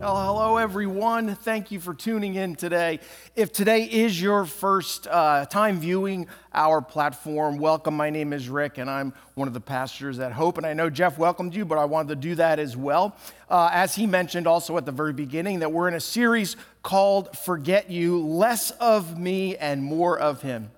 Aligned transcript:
Well, 0.00 0.16
hello, 0.16 0.56
everyone. 0.56 1.34
Thank 1.34 1.70
you 1.70 1.78
for 1.78 1.92
tuning 1.92 2.34
in 2.34 2.56
today. 2.56 3.00
If 3.36 3.52
today 3.52 3.82
is 3.84 4.18
your 4.18 4.46
first 4.46 5.06
uh, 5.06 5.44
time 5.44 5.78
viewing 5.78 6.26
our 6.54 6.80
platform, 6.80 7.58
welcome. 7.58 7.98
My 7.98 8.08
name 8.08 8.32
is 8.32 8.48
Rick, 8.48 8.78
and 8.78 8.88
I'm 8.88 9.12
one 9.34 9.46
of 9.46 9.52
the 9.52 9.60
pastors 9.60 10.18
at 10.18 10.32
Hope. 10.32 10.56
And 10.56 10.66
I 10.66 10.72
know 10.72 10.88
Jeff 10.88 11.18
welcomed 11.18 11.54
you, 11.54 11.66
but 11.66 11.76
I 11.76 11.84
wanted 11.84 12.08
to 12.08 12.16
do 12.16 12.34
that 12.36 12.58
as 12.58 12.78
well. 12.78 13.14
Uh, 13.50 13.68
as 13.74 13.94
he 13.94 14.06
mentioned 14.06 14.46
also 14.46 14.78
at 14.78 14.86
the 14.86 14.92
very 14.92 15.12
beginning, 15.12 15.58
that 15.58 15.70
we're 15.70 15.86
in 15.86 15.92
a 15.92 16.00
series 16.00 16.56
called 16.82 17.36
Forget 17.36 17.90
You 17.90 18.24
Less 18.26 18.70
of 18.70 19.18
Me 19.18 19.58
and 19.58 19.84
More 19.84 20.18
of 20.18 20.40
Him. 20.40 20.70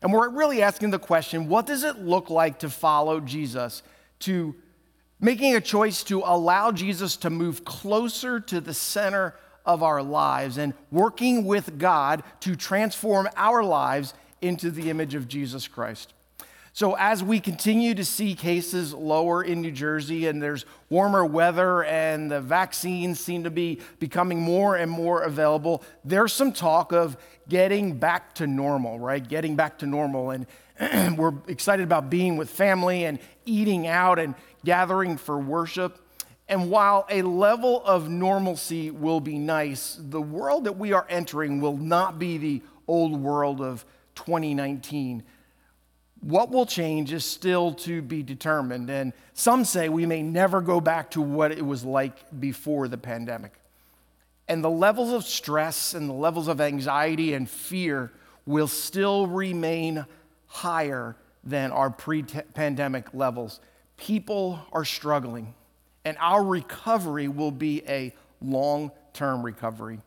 And 0.00 0.10
we're 0.10 0.30
really 0.30 0.62
asking 0.62 0.88
the 0.88 0.98
question 0.98 1.50
what 1.50 1.66
does 1.66 1.84
it 1.84 1.98
look 1.98 2.30
like 2.30 2.60
to 2.60 2.70
follow 2.70 3.20
Jesus, 3.20 3.82
to 4.20 4.54
making 5.20 5.54
a 5.54 5.60
choice 5.60 6.02
to 6.04 6.22
allow 6.24 6.72
Jesus 6.72 7.16
to 7.16 7.30
move 7.30 7.64
closer 7.64 8.40
to 8.40 8.60
the 8.60 8.74
center 8.74 9.34
of 9.64 9.82
our 9.82 10.02
lives 10.02 10.58
and 10.58 10.74
working 10.90 11.44
with 11.44 11.78
God 11.78 12.22
to 12.40 12.54
transform 12.54 13.28
our 13.36 13.64
lives 13.64 14.14
into 14.42 14.70
the 14.70 14.90
image 14.90 15.14
of 15.14 15.26
Jesus 15.26 15.66
Christ. 15.66 16.12
So, 16.76 16.96
as 16.96 17.22
we 17.22 17.38
continue 17.38 17.94
to 17.94 18.04
see 18.04 18.34
cases 18.34 18.92
lower 18.92 19.44
in 19.44 19.60
New 19.60 19.70
Jersey 19.70 20.26
and 20.26 20.42
there's 20.42 20.66
warmer 20.90 21.24
weather 21.24 21.84
and 21.84 22.28
the 22.28 22.40
vaccines 22.40 23.20
seem 23.20 23.44
to 23.44 23.50
be 23.50 23.80
becoming 24.00 24.40
more 24.40 24.74
and 24.74 24.90
more 24.90 25.22
available, 25.22 25.84
there's 26.04 26.32
some 26.32 26.52
talk 26.52 26.92
of 26.92 27.16
getting 27.48 27.96
back 27.98 28.34
to 28.34 28.48
normal, 28.48 28.98
right? 28.98 29.26
Getting 29.26 29.54
back 29.54 29.78
to 29.78 29.86
normal. 29.86 30.30
And 30.32 30.46
we're 31.16 31.34
excited 31.46 31.84
about 31.84 32.10
being 32.10 32.36
with 32.36 32.50
family 32.50 33.04
and 33.04 33.20
eating 33.44 33.86
out 33.86 34.18
and 34.18 34.34
gathering 34.64 35.16
for 35.16 35.38
worship. 35.38 36.00
And 36.48 36.70
while 36.70 37.06
a 37.08 37.22
level 37.22 37.82
of 37.84 38.08
normalcy 38.08 38.90
will 38.90 39.20
be 39.20 39.38
nice, 39.38 39.98
the 40.00 40.20
world 40.20 40.64
that 40.64 40.76
we 40.76 40.92
are 40.92 41.06
entering 41.08 41.60
will 41.60 41.76
not 41.76 42.18
be 42.18 42.36
the 42.38 42.62
old 42.86 43.18
world 43.18 43.60
of 43.60 43.84
2019. 44.14 45.22
What 46.20 46.50
will 46.50 46.66
change 46.66 47.12
is 47.12 47.24
still 47.24 47.72
to 47.74 48.02
be 48.02 48.22
determined. 48.22 48.90
And 48.90 49.12
some 49.32 49.64
say 49.64 49.88
we 49.88 50.06
may 50.06 50.22
never 50.22 50.60
go 50.60 50.80
back 50.80 51.10
to 51.12 51.20
what 51.20 51.52
it 51.52 51.64
was 51.64 51.84
like 51.84 52.40
before 52.40 52.88
the 52.88 52.98
pandemic. 52.98 53.52
And 54.46 54.62
the 54.62 54.70
levels 54.70 55.12
of 55.12 55.24
stress 55.24 55.94
and 55.94 56.08
the 56.08 56.14
levels 56.14 56.48
of 56.48 56.60
anxiety 56.60 57.32
and 57.32 57.48
fear 57.48 58.12
will 58.44 58.68
still 58.68 59.26
remain 59.26 60.04
higher 60.46 61.16
than 61.42 61.70
our 61.72 61.90
pre 61.90 62.22
pandemic 62.22 63.12
levels 63.14 63.60
people 63.96 64.60
are 64.72 64.84
struggling, 64.84 65.54
and 66.04 66.16
our 66.20 66.42
recovery 66.42 67.28
will 67.28 67.50
be 67.50 67.82
a 67.88 68.14
long 68.40 68.90
term 69.12 69.42
recovery. 69.42 70.00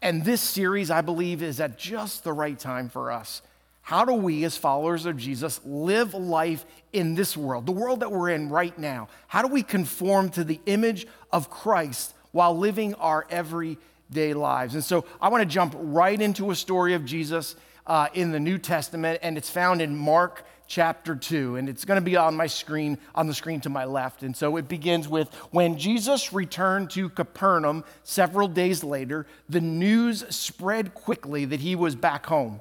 And 0.00 0.24
this 0.24 0.40
series, 0.40 0.90
I 0.90 1.00
believe, 1.00 1.42
is 1.42 1.60
at 1.60 1.78
just 1.78 2.24
the 2.24 2.32
right 2.32 2.58
time 2.58 2.88
for 2.88 3.10
us. 3.10 3.42
How 3.80 4.04
do 4.04 4.14
we, 4.14 4.44
as 4.44 4.56
followers 4.56 5.04
of 5.04 5.16
Jesus, 5.16 5.60
live 5.64 6.14
life 6.14 6.64
in 6.92 7.14
this 7.14 7.36
world, 7.36 7.66
the 7.66 7.72
world 7.72 8.00
that 8.00 8.10
we're 8.10 8.30
in 8.30 8.48
right 8.48 8.76
now? 8.78 9.08
How 9.28 9.42
do 9.42 9.48
we 9.48 9.62
conform 9.62 10.30
to 10.30 10.44
the 10.44 10.60
image 10.66 11.06
of 11.32 11.50
Christ 11.50 12.14
while 12.32 12.56
living 12.56 12.94
our 12.94 13.26
everyday 13.28 14.32
lives? 14.32 14.74
And 14.74 14.82
so 14.82 15.04
I 15.20 15.28
want 15.28 15.42
to 15.42 15.48
jump 15.48 15.74
right 15.76 16.18
into 16.18 16.50
a 16.50 16.54
story 16.54 16.94
of 16.94 17.04
Jesus 17.04 17.56
uh, 17.86 18.08
in 18.14 18.30
the 18.30 18.40
New 18.40 18.56
Testament, 18.56 19.20
and 19.22 19.36
it's 19.36 19.50
found 19.50 19.82
in 19.82 19.96
Mark 19.96 20.44
chapter 20.66 21.14
2 21.14 21.56
and 21.56 21.68
it's 21.68 21.84
going 21.84 22.00
to 22.00 22.04
be 22.04 22.16
on 22.16 22.34
my 22.34 22.46
screen 22.46 22.98
on 23.14 23.26
the 23.26 23.34
screen 23.34 23.60
to 23.60 23.68
my 23.68 23.84
left. 23.84 24.22
And 24.22 24.36
so 24.36 24.56
it 24.56 24.68
begins 24.68 25.08
with 25.08 25.32
when 25.50 25.78
jesus 25.78 26.32
returned 26.32 26.90
to 26.90 27.08
capernaum 27.08 27.84
several 28.02 28.48
days 28.48 28.82
later 28.82 29.26
the 29.48 29.60
news 29.60 30.24
spread 30.34 30.94
quickly 30.94 31.44
that 31.44 31.60
he 31.60 31.76
was 31.76 31.94
back 31.94 32.26
home. 32.26 32.60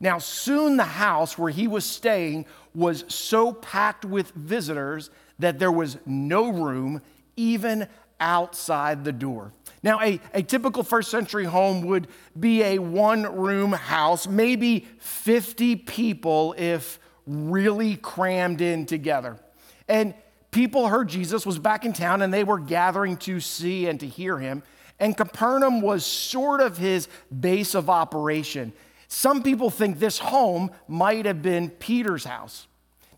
Now 0.00 0.18
soon 0.18 0.76
the 0.76 0.84
house 0.84 1.38
where 1.38 1.50
he 1.50 1.68
was 1.68 1.84
staying 1.84 2.46
was 2.74 3.04
so 3.08 3.52
packed 3.52 4.04
with 4.04 4.30
visitors 4.32 5.10
that 5.38 5.58
there 5.58 5.72
was 5.72 5.98
no 6.06 6.48
room 6.48 7.02
even 7.36 7.88
outside 8.22 9.04
the 9.04 9.12
door. 9.12 9.52
Now, 9.82 10.00
a, 10.00 10.20
a 10.32 10.42
typical 10.42 10.84
first 10.84 11.10
century 11.10 11.44
home 11.44 11.82
would 11.86 12.06
be 12.38 12.62
a 12.62 12.78
one 12.78 13.24
room 13.36 13.72
house, 13.72 14.28
maybe 14.28 14.86
50 14.98 15.76
people 15.76 16.54
if 16.56 17.00
really 17.26 17.96
crammed 17.96 18.60
in 18.60 18.86
together. 18.86 19.38
And 19.88 20.14
people 20.50 20.88
heard 20.88 21.08
Jesus 21.08 21.44
was 21.44 21.58
back 21.58 21.84
in 21.84 21.92
town 21.92 22.22
and 22.22 22.32
they 22.32 22.44
were 22.44 22.58
gathering 22.58 23.16
to 23.18 23.40
see 23.40 23.86
and 23.86 23.98
to 24.00 24.06
hear 24.06 24.38
him. 24.38 24.62
And 24.98 25.16
Capernaum 25.16 25.80
was 25.80 26.06
sort 26.06 26.60
of 26.60 26.78
his 26.78 27.08
base 27.40 27.74
of 27.74 27.90
operation. 27.90 28.72
Some 29.08 29.42
people 29.42 29.68
think 29.68 29.98
this 29.98 30.18
home 30.18 30.70
might 30.88 31.26
have 31.26 31.42
been 31.42 31.70
Peter's 31.70 32.24
house. 32.24 32.66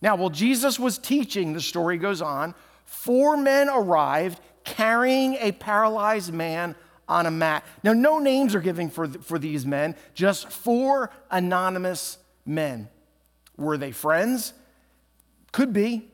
Now, 0.00 0.16
while 0.16 0.30
Jesus 0.30 0.78
was 0.78 0.98
teaching, 0.98 1.52
the 1.52 1.60
story 1.60 1.98
goes 1.98 2.20
on, 2.20 2.54
four 2.84 3.36
men 3.36 3.68
arrived 3.68 4.40
carrying 4.64 5.34
a 5.34 5.52
paralyzed 5.52 6.32
man 6.32 6.74
on 7.08 7.26
a 7.26 7.30
mat. 7.30 7.64
Now, 7.82 7.92
no 7.92 8.18
names 8.18 8.54
are 8.54 8.60
given 8.60 8.90
for, 8.90 9.06
for 9.06 9.38
these 9.38 9.66
men, 9.66 9.94
just 10.14 10.50
four 10.50 11.10
anonymous 11.30 12.18
men. 12.46 12.88
Were 13.56 13.76
they 13.76 13.92
friends? 13.92 14.52
Could 15.52 15.72
be. 15.72 16.10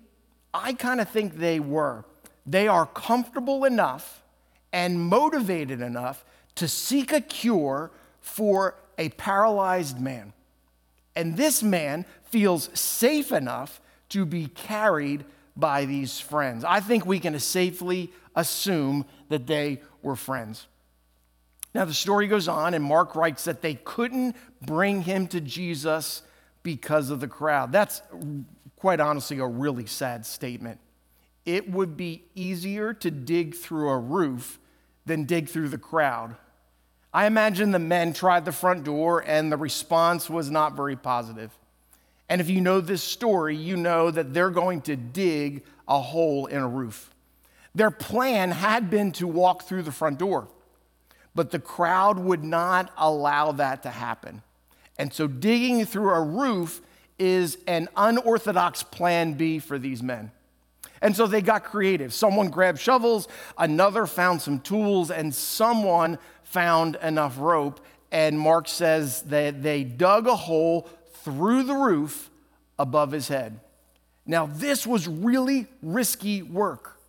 I 0.53 0.73
kind 0.73 1.01
of 1.01 1.09
think 1.09 1.37
they 1.37 1.61
were. 1.61 2.05
They 2.47 2.69
are 2.69 2.87
comfortable 2.87 3.65
enough 3.65 4.23
and 4.73 5.01
motivated 5.01 5.81
enough 5.81 6.25
to 6.57 6.69
seek 6.69 7.13
a 7.13 7.21
cure 7.21 7.91
for 8.21 8.75
a 8.99 9.09
paralyzed 9.11 10.01
man. 10.01 10.33
And 11.17 11.37
this 11.37 11.63
man 11.63 12.05
feels 12.25 12.71
safe 12.79 13.33
enough 13.33 13.81
to 14.11 14.25
be 14.25 14.47
carried 14.47 15.25
by 15.57 15.85
these 15.85 16.21
friends. 16.21 16.65
I 16.65 16.81
think 16.81 17.07
we 17.07 17.21
can 17.21 17.39
safely 17.39 18.13
assume 18.35 19.05
that 19.29 19.47
they 19.47 19.81
were 20.03 20.17
friends. 20.17 20.67
Now, 21.75 21.85
the 21.85 21.95
story 21.95 22.27
goes 22.27 22.49
on, 22.49 22.75
and 22.75 22.83
Mark 22.83 23.15
writes 23.15 23.45
that 23.45 23.63
they 23.63 23.75
couldn't 23.75 24.35
bring 24.61 25.03
him 25.03 25.29
to 25.29 25.41
Jesus 25.41 26.23
because 26.63 27.11
of 27.11 27.21
the 27.21 27.29
crowd. 27.29 27.73
That's 27.73 28.03
quite 28.77 29.01
honestly 29.01 29.39
a 29.39 29.47
really 29.47 29.87
sad 29.87 30.25
statement. 30.27 30.81
It 31.45 31.71
would 31.71 31.97
be 31.97 32.25
easier 32.35 32.93
to 32.95 33.11
dig 33.11 33.55
through 33.55 33.89
a 33.89 33.99
roof 33.99 34.59
than 35.07 35.25
dig 35.25 35.49
through 35.49 35.69
the 35.69 35.79
crowd. 35.79 36.37
I 37.13 37.27
imagine 37.27 37.73
the 37.73 37.79
men 37.79 38.13
tried 38.13 38.45
the 38.45 38.53
front 38.53 38.85
door 38.85 39.25
and 39.27 39.51
the 39.51 39.57
response 39.57 40.31
was 40.31 40.51
not 40.51 40.77
very 40.77 40.97
positive. 40.97 41.51
And 42.29 42.41
if 42.41 42.49
you 42.49 42.61
know 42.61 42.81
this 42.81 43.03
story, 43.03 43.57
you 43.57 43.77
know 43.77 44.11
that 44.11 44.33
they're 44.33 44.51
going 44.51 44.83
to 44.83 44.97
dig 44.97 45.65
a 45.89 46.01
hole 46.01 46.47
in 46.47 46.59
a 46.59 46.69
roof. 46.69 47.13
Their 47.75 47.91
plan 47.91 48.53
had 48.53 48.89
been 48.89 49.11
to 49.13 49.27
walk 49.27 49.63
through 49.63 49.83
the 49.83 49.93
front 49.93 50.19
door, 50.19 50.49
but 51.35 51.51
the 51.51 51.59
crowd 51.59 52.19
would 52.19 52.45
not 52.45 52.93
allow 52.97 53.53
that 53.53 53.83
to 53.83 53.91
happen. 53.91 54.43
And 55.01 55.15
so 55.15 55.27
digging 55.27 55.87
through 55.87 56.11
a 56.11 56.21
roof 56.21 56.83
is 57.19 57.57
an 57.67 57.89
unorthodox 57.97 58.83
plan 58.83 59.33
B 59.33 59.59
for 59.59 59.79
these 59.79 60.03
men. 60.03 60.31
And 61.01 61.17
so 61.17 61.27
they 61.27 61.41
got 61.41 61.65
creative. 61.65 62.13
Someone 62.13 62.51
grabbed 62.51 62.79
shovels, 62.79 63.27
another 63.57 64.05
found 64.05 64.43
some 64.43 64.61
tools, 64.61 65.11
and 65.11 65.35
someone 65.35 66.19
found 66.43 66.97
enough 66.97 67.39
rope. 67.39 67.81
And 68.13 68.39
Mark 68.39 68.69
says 68.69 69.23
that 69.23 69.63
they 69.63 69.85
dug 69.85 70.27
a 70.27 70.37
hole 70.37 70.87
through 71.25 71.63
the 71.63 71.77
roof 71.77 72.29
above 72.79 73.11
his 73.11 73.29
head. 73.29 73.59
Now, 74.27 74.45
this 74.45 74.87
was 74.87 75.09
really 75.09 75.67
risky 75.81 76.43
work. 76.43 77.01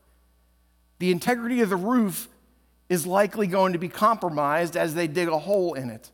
The 0.99 1.11
integrity 1.11 1.59
of 1.59 1.69
the 1.69 1.75
roof 1.75 2.29
is 2.87 3.05
likely 3.05 3.47
going 3.47 3.73
to 3.73 3.79
be 3.79 3.89
compromised 3.89 4.77
as 4.77 4.95
they 4.95 5.07
dig 5.07 5.27
a 5.27 5.39
hole 5.39 5.73
in 5.73 5.89
it. 5.89 6.09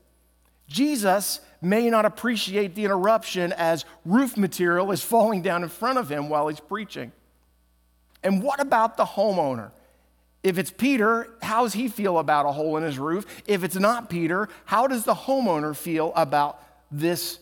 Jesus 0.67 1.39
may 1.61 1.89
not 1.89 2.05
appreciate 2.05 2.75
the 2.75 2.85
interruption 2.85 3.53
as 3.53 3.85
roof 4.05 4.37
material 4.37 4.91
is 4.91 5.03
falling 5.03 5.41
down 5.41 5.63
in 5.63 5.69
front 5.69 5.97
of 5.97 6.09
him 6.09 6.29
while 6.29 6.47
he's 6.47 6.59
preaching. 6.59 7.11
And 8.23 8.43
what 8.43 8.59
about 8.59 8.97
the 8.97 9.05
homeowner? 9.05 9.71
If 10.43 10.57
it's 10.57 10.71
Peter, 10.71 11.29
how 11.41 11.63
does 11.63 11.73
he 11.73 11.87
feel 11.87 12.19
about 12.19 12.45
a 12.45 12.51
hole 12.51 12.77
in 12.77 12.83
his 12.83 12.99
roof? 12.99 13.25
If 13.47 13.63
it's 13.63 13.75
not 13.75 14.09
Peter, 14.09 14.47
how 14.65 14.87
does 14.87 15.03
the 15.03 15.13
homeowner 15.13 15.75
feel 15.75 16.13
about 16.15 16.63
this 16.91 17.39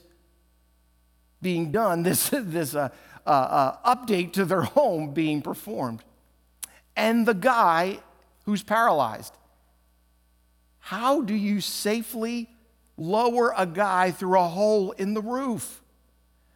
being 1.41 1.71
done, 1.71 2.03
this, 2.03 2.29
this 2.33 2.73
uh, 2.73 2.89
uh, 3.25 3.29
uh, 3.29 3.95
update 3.95 4.33
to 4.33 4.45
their 4.45 4.63
home 4.63 5.13
being 5.13 5.41
performed? 5.41 6.03
And 6.95 7.25
the 7.25 7.33
guy 7.33 7.99
who's 8.45 8.63
paralyzed. 8.63 9.33
How 10.79 11.21
do 11.21 11.33
you 11.33 11.61
safely 11.61 12.47
lower 12.97 13.53
a 13.55 13.65
guy 13.65 14.11
through 14.11 14.39
a 14.39 14.47
hole 14.47 14.91
in 14.91 15.13
the 15.13 15.21
roof. 15.21 15.81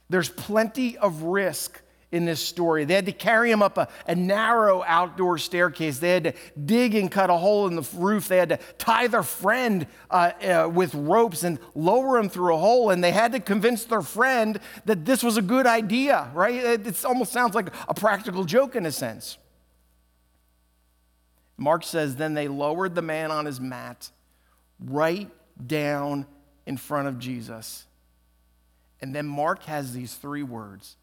There's 0.09 0.29
plenty 0.29 0.97
of 0.97 1.23
risk 1.23 1.81
in 2.11 2.25
this 2.25 2.39
story. 2.39 2.85
They 2.85 2.95
had 2.95 3.05
to 3.05 3.11
carry 3.11 3.51
him 3.51 3.61
up 3.61 3.77
a, 3.77 3.87
a, 4.07 4.15
narrow 4.15 4.83
outdoor 4.87 5.37
staircase. 5.37 5.99
They 5.99 6.09
had 6.09 6.23
to 6.23 6.33
dig 6.65 6.95
and 6.95 7.11
cut 7.11 7.29
a 7.29 7.37
hole 7.37 7.67
in 7.67 7.75
the 7.75 7.87
roof. 7.93 8.27
They 8.27 8.37
had 8.37 8.49
to 8.49 8.59
tie 8.79 9.07
their 9.07 9.21
friend 9.21 9.85
uh, 10.09 10.31
uh, 10.41 10.69
with 10.73 10.95
ropes 10.95 11.43
and 11.43 11.59
lower 11.75 12.17
him 12.17 12.27
through 12.27 12.55
a 12.55 12.57
hole. 12.57 12.89
And 12.89 13.03
they 13.03 13.11
had 13.11 13.33
to 13.33 13.39
convince 13.39 13.85
their 13.85 14.01
friend 14.01 14.59
that 14.85 15.05
this 15.05 15.21
was 15.21 15.37
a 15.37 15.41
good 15.41 15.67
idea, 15.67 16.31
right? 16.33 16.55
It, 16.55 16.87
it 16.87 17.05
almost 17.05 17.31
sounds 17.31 17.53
like 17.53 17.69
a 17.87 17.93
practical 17.93 18.43
joke 18.43 18.75
in 18.75 18.87
a 18.87 18.91
sense. 18.91 19.37
Mark 21.57 21.83
says, 21.83 22.15
then 22.15 22.33
they 22.33 22.47
lowered 22.47 22.95
the 22.95 23.01
man 23.01 23.29
on 23.29 23.45
his 23.45 23.59
mat 23.59 24.09
right 24.79 25.29
down 25.65 26.25
in 26.65 26.77
front 26.77 27.07
of 27.07 27.19
Jesus. 27.19 27.85
And 29.01 29.15
then 29.15 29.25
Mark 29.25 29.63
has 29.63 29.93
these 29.93 30.15
three 30.15 30.43
words 30.43 30.95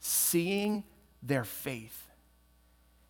seeing 0.00 0.84
their 1.22 1.44
faith. 1.44 2.08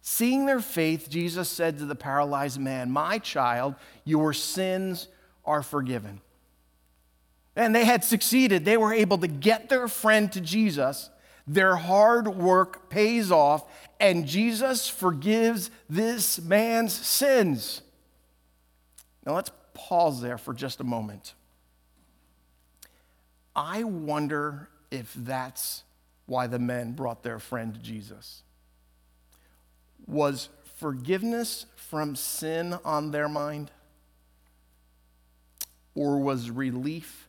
Seeing 0.01 0.47
their 0.47 0.61
faith, 0.61 1.09
Jesus 1.09 1.49
said 1.49 1.79
to 1.79 1.87
the 1.87 1.95
paralyzed 1.95 2.61
man, 2.61 2.91
My 2.91 3.19
child, 3.19 3.75
your 4.05 4.33
sins 4.33 5.09
are 5.45 5.63
forgiven. 5.63 6.21
And 7.57 7.75
they 7.75 7.85
had 7.85 8.05
succeeded. 8.05 8.65
They 8.65 8.77
were 8.77 8.93
able 8.93 9.19
to 9.19 9.29
get 9.29 9.69
their 9.69 9.89
friend 9.89 10.31
to 10.33 10.41
Jesus. 10.41 11.11
Their 11.47 11.77
hard 11.77 12.29
work 12.29 12.89
pays 12.91 13.31
off, 13.31 13.65
and 14.01 14.27
Jesus 14.27 14.89
forgives 14.89 15.71
this 15.89 16.41
man's 16.41 16.93
sins. 16.93 17.83
Now 19.27 19.35
let's 19.35 19.51
pause 19.75 20.21
there 20.21 20.39
for 20.39 20.55
just 20.55 20.81
a 20.81 20.85
moment. 20.85 21.35
I 23.55 23.85
wonder 23.85 24.69
if 24.91 25.13
that's 25.15 25.85
why 26.27 26.47
the 26.47 26.59
men 26.59 26.93
brought 26.93 27.23
their 27.23 27.39
friend 27.39 27.79
Jesus. 27.83 28.43
Was 30.07 30.49
forgiveness 30.77 31.67
from 31.77 32.17
sin 32.17 32.75
on 32.85 33.11
their 33.11 33.29
mind? 33.29 33.71
Or 35.95 36.19
was 36.19 36.51
relief 36.51 37.29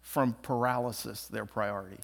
from 0.00 0.34
paralysis 0.42 1.26
their 1.26 1.46
priority? 1.46 1.98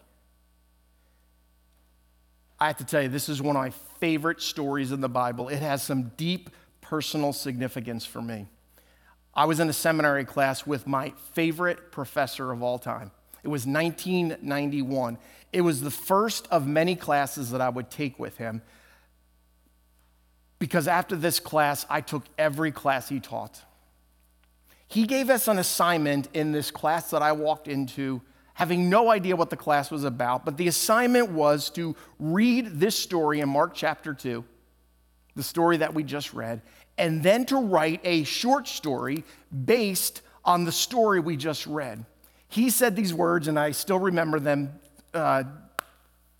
I 2.58 2.66
have 2.66 2.76
to 2.78 2.84
tell 2.84 3.02
you, 3.02 3.08
this 3.08 3.28
is 3.28 3.40
one 3.40 3.56
of 3.56 3.62
my 3.62 3.70
favorite 4.00 4.42
stories 4.42 4.92
in 4.92 5.00
the 5.00 5.08
Bible. 5.08 5.48
It 5.48 5.60
has 5.60 5.82
some 5.82 6.12
deep 6.16 6.50
personal 6.80 7.32
significance 7.32 8.04
for 8.04 8.20
me. 8.20 8.48
I 9.34 9.44
was 9.44 9.60
in 9.60 9.68
a 9.68 9.72
seminary 9.72 10.24
class 10.24 10.66
with 10.66 10.86
my 10.86 11.12
favorite 11.32 11.92
professor 11.92 12.50
of 12.52 12.62
all 12.62 12.78
time. 12.78 13.10
It 13.42 13.48
was 13.48 13.66
1991. 13.66 15.18
It 15.52 15.60
was 15.62 15.80
the 15.80 15.90
first 15.90 16.46
of 16.50 16.66
many 16.66 16.96
classes 16.96 17.50
that 17.50 17.60
I 17.60 17.68
would 17.68 17.90
take 17.90 18.18
with 18.18 18.36
him 18.36 18.62
because 20.60 20.86
after 20.86 21.16
this 21.16 21.40
class, 21.40 21.86
I 21.90 22.02
took 22.02 22.24
every 22.38 22.70
class 22.70 23.08
he 23.08 23.18
taught. 23.18 23.62
He 24.86 25.06
gave 25.06 25.30
us 25.30 25.48
an 25.48 25.58
assignment 25.58 26.28
in 26.34 26.52
this 26.52 26.70
class 26.70 27.10
that 27.10 27.22
I 27.22 27.32
walked 27.32 27.66
into, 27.66 28.20
having 28.54 28.90
no 28.90 29.10
idea 29.10 29.36
what 29.36 29.50
the 29.50 29.56
class 29.56 29.90
was 29.90 30.04
about, 30.04 30.44
but 30.44 30.58
the 30.58 30.68
assignment 30.68 31.30
was 31.30 31.70
to 31.70 31.96
read 32.18 32.78
this 32.78 32.96
story 32.96 33.40
in 33.40 33.48
Mark 33.48 33.72
chapter 33.74 34.12
2, 34.12 34.44
the 35.36 35.42
story 35.42 35.78
that 35.78 35.94
we 35.94 36.02
just 36.02 36.34
read, 36.34 36.62
and 36.98 37.22
then 37.22 37.46
to 37.46 37.56
write 37.56 38.00
a 38.04 38.24
short 38.24 38.68
story 38.68 39.24
based 39.64 40.22
on 40.44 40.64
the 40.64 40.72
story 40.72 41.20
we 41.20 41.36
just 41.36 41.66
read. 41.66 42.04
He 42.48 42.70
said 42.70 42.96
these 42.96 43.14
words, 43.14 43.48
and 43.48 43.58
I 43.58 43.70
still 43.70 43.98
remember 43.98 44.40
them 44.40 44.72
uh, 45.14 45.44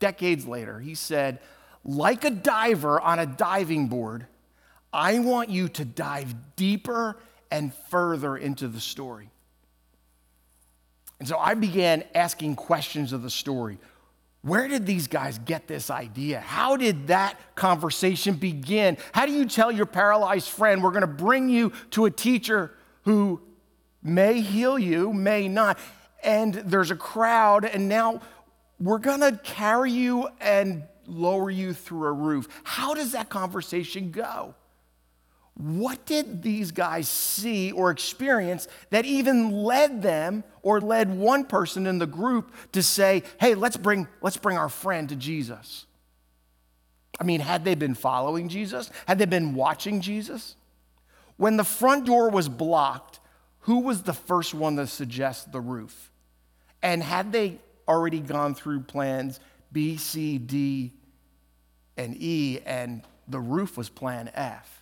decades 0.01 0.47
later. 0.47 0.81
He 0.81 0.95
said, 0.95 1.39
like 1.85 2.25
a 2.25 2.31
diver 2.31 3.01
on 3.01 3.19
a 3.19 3.27
diving 3.27 3.89
board, 3.89 4.27
I 4.93 5.21
want 5.21 5.51
you 5.51 5.69
to 5.69 5.85
dive 5.85 6.35
deeper 6.57 7.17
and 7.51 7.73
further 7.89 8.37
into 8.37 8.69
the 8.69 8.81
story. 8.81 9.31
And 11.21 11.29
so 11.29 11.39
I 11.39 11.55
began 11.55 12.05
asking 12.15 12.57
questions 12.57 13.13
of 13.13 13.23
the 13.23 13.31
story. 13.31 13.79
Where 14.43 14.69
did 14.69 14.87
these 14.87 15.07
guys 15.07 15.39
get 15.39 15.67
this 15.67 15.91
idea? 15.91 16.41
How 16.41 16.77
did 16.77 17.09
that 17.09 17.39
conversation 17.55 18.37
begin? 18.37 18.97
How 19.13 19.27
do 19.27 19.33
you 19.33 19.47
tell 19.47 19.71
your 19.71 19.87
paralyzed 19.87 20.49
friend, 20.49 20.83
we're 20.83 20.93
going 20.93 21.03
to 21.03 21.07
bring 21.07 21.49
you 21.51 21.73
to 21.91 22.07
a 22.07 22.11
teacher 22.11 22.75
who 23.03 23.43
may 24.03 24.41
heal 24.41 24.79
you, 24.79 25.13
may 25.13 25.47
not? 25.47 25.79
and 26.23 26.55
there's 26.55 26.91
a 26.91 26.97
crowd, 26.97 27.65
and 27.65 27.89
now 27.89 28.21
we're 28.79 28.99
gonna 28.99 29.37
carry 29.39 29.93
you 29.93 30.29
and 30.41 30.85
lower 31.07 31.51
you 31.51 31.73
through 31.73 32.07
a 32.07 32.13
roof. 32.13 32.49
How 32.65 32.95
does 32.95 33.13
that 33.13 33.29
conversation 33.29 34.11
go? 34.11 34.55
What 35.61 36.07
did 36.07 36.43
these 36.43 36.73
guys 36.73 37.07
see 37.07 37.71
or 37.71 37.91
experience 37.91 38.67
that 38.89 39.05
even 39.05 39.51
led 39.53 40.01
them 40.01 40.43
or 40.63 40.81
led 40.81 41.15
one 41.15 41.45
person 41.45 41.87
in 41.87 41.99
the 41.99 42.07
group 42.07 42.55
to 42.73 42.83
say, 42.83 43.25
hey, 43.39 43.55
let's 43.55 43.77
bring, 43.77 44.09
let's 44.23 44.39
bring 44.39 44.57
our 44.57 44.71
friend 44.71 45.11
to 45.11 45.17
Jesus? 45.17 45.85
I 47.21 47.25
mean, 47.25 47.41
had 47.41 47.67
they 47.67 47.75
been 47.75 47.95
following 47.95 48.49
Jesus? 48.49 48.91
Had 49.07 49.19
they 49.19 49.27
been 49.27 49.53
watching 49.55 50.01
Jesus? 50.01 50.57
When 51.37 51.59
the 51.59 51.65
front 51.65 52.07
door 52.07 52.31
was 52.31 52.49
blocked, 52.49 53.21
who 53.61 53.81
was 53.81 54.05
the 54.05 54.15
first 54.15 54.55
one 54.55 54.77
to 54.77 54.87
suggest 54.87 55.53
the 55.53 55.61
roof? 55.61 56.11
And 56.83 57.03
had 57.03 57.33
they 57.33 57.59
already 57.87 58.21
gone 58.21 58.55
through 58.55 58.81
plans 58.81 59.41
B, 59.73 59.99
C, 59.99 60.39
D, 60.39 60.95
and 61.99 62.17
E, 62.19 62.61
and 62.65 63.03
the 63.29 63.41
roof 63.41 63.77
was 63.77 63.91
plan 63.91 64.31
F? 64.35 64.80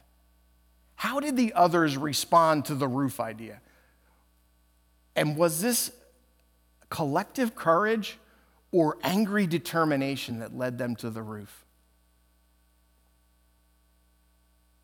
How 0.99 1.21
did 1.21 1.37
the 1.37 1.53
others 1.53 1.97
respond 1.97 2.65
to 2.65 2.75
the 2.75 2.89
roof 2.89 3.21
idea? 3.21 3.61
And 5.15 5.37
was 5.37 5.61
this 5.62 5.93
collective 6.91 7.55
courage 7.55 8.19
or 8.73 8.99
angry 9.05 9.47
determination 9.47 10.41
that 10.41 10.56
led 10.56 10.77
them 10.77 10.97
to 10.97 11.09
the 11.09 11.23
roof? 11.23 11.65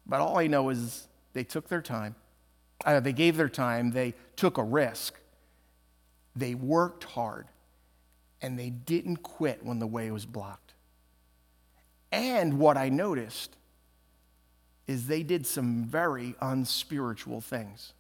But 0.07 0.21
all 0.21 0.39
I 0.39 0.47
know 0.47 0.69
is 0.69 1.09
they 1.33 1.43
took 1.43 1.67
their 1.67 1.83
time. 1.83 2.15
Uh, 2.85 3.01
they 3.01 3.13
gave 3.13 3.37
their 3.37 3.49
time. 3.49 3.91
They 3.91 4.15
took 4.37 4.57
a 4.57 4.63
risk. 4.63 5.19
They 6.37 6.55
worked 6.55 7.03
hard 7.03 7.49
and 8.41 8.57
they 8.57 8.71
didn't 8.71 9.25
quit 9.25 9.65
when 9.65 9.81
the 9.81 9.87
way 9.89 10.13
was 10.13 10.27
blocked. 10.27 10.75
And 12.13 12.61
what 12.61 12.77
I 12.77 12.89
noticed 12.89 13.57
is 14.87 15.07
they 15.07 15.23
did 15.23 15.47
some 15.47 15.85
very 15.85 16.35
unspiritual 16.41 17.41
things. 17.41 17.93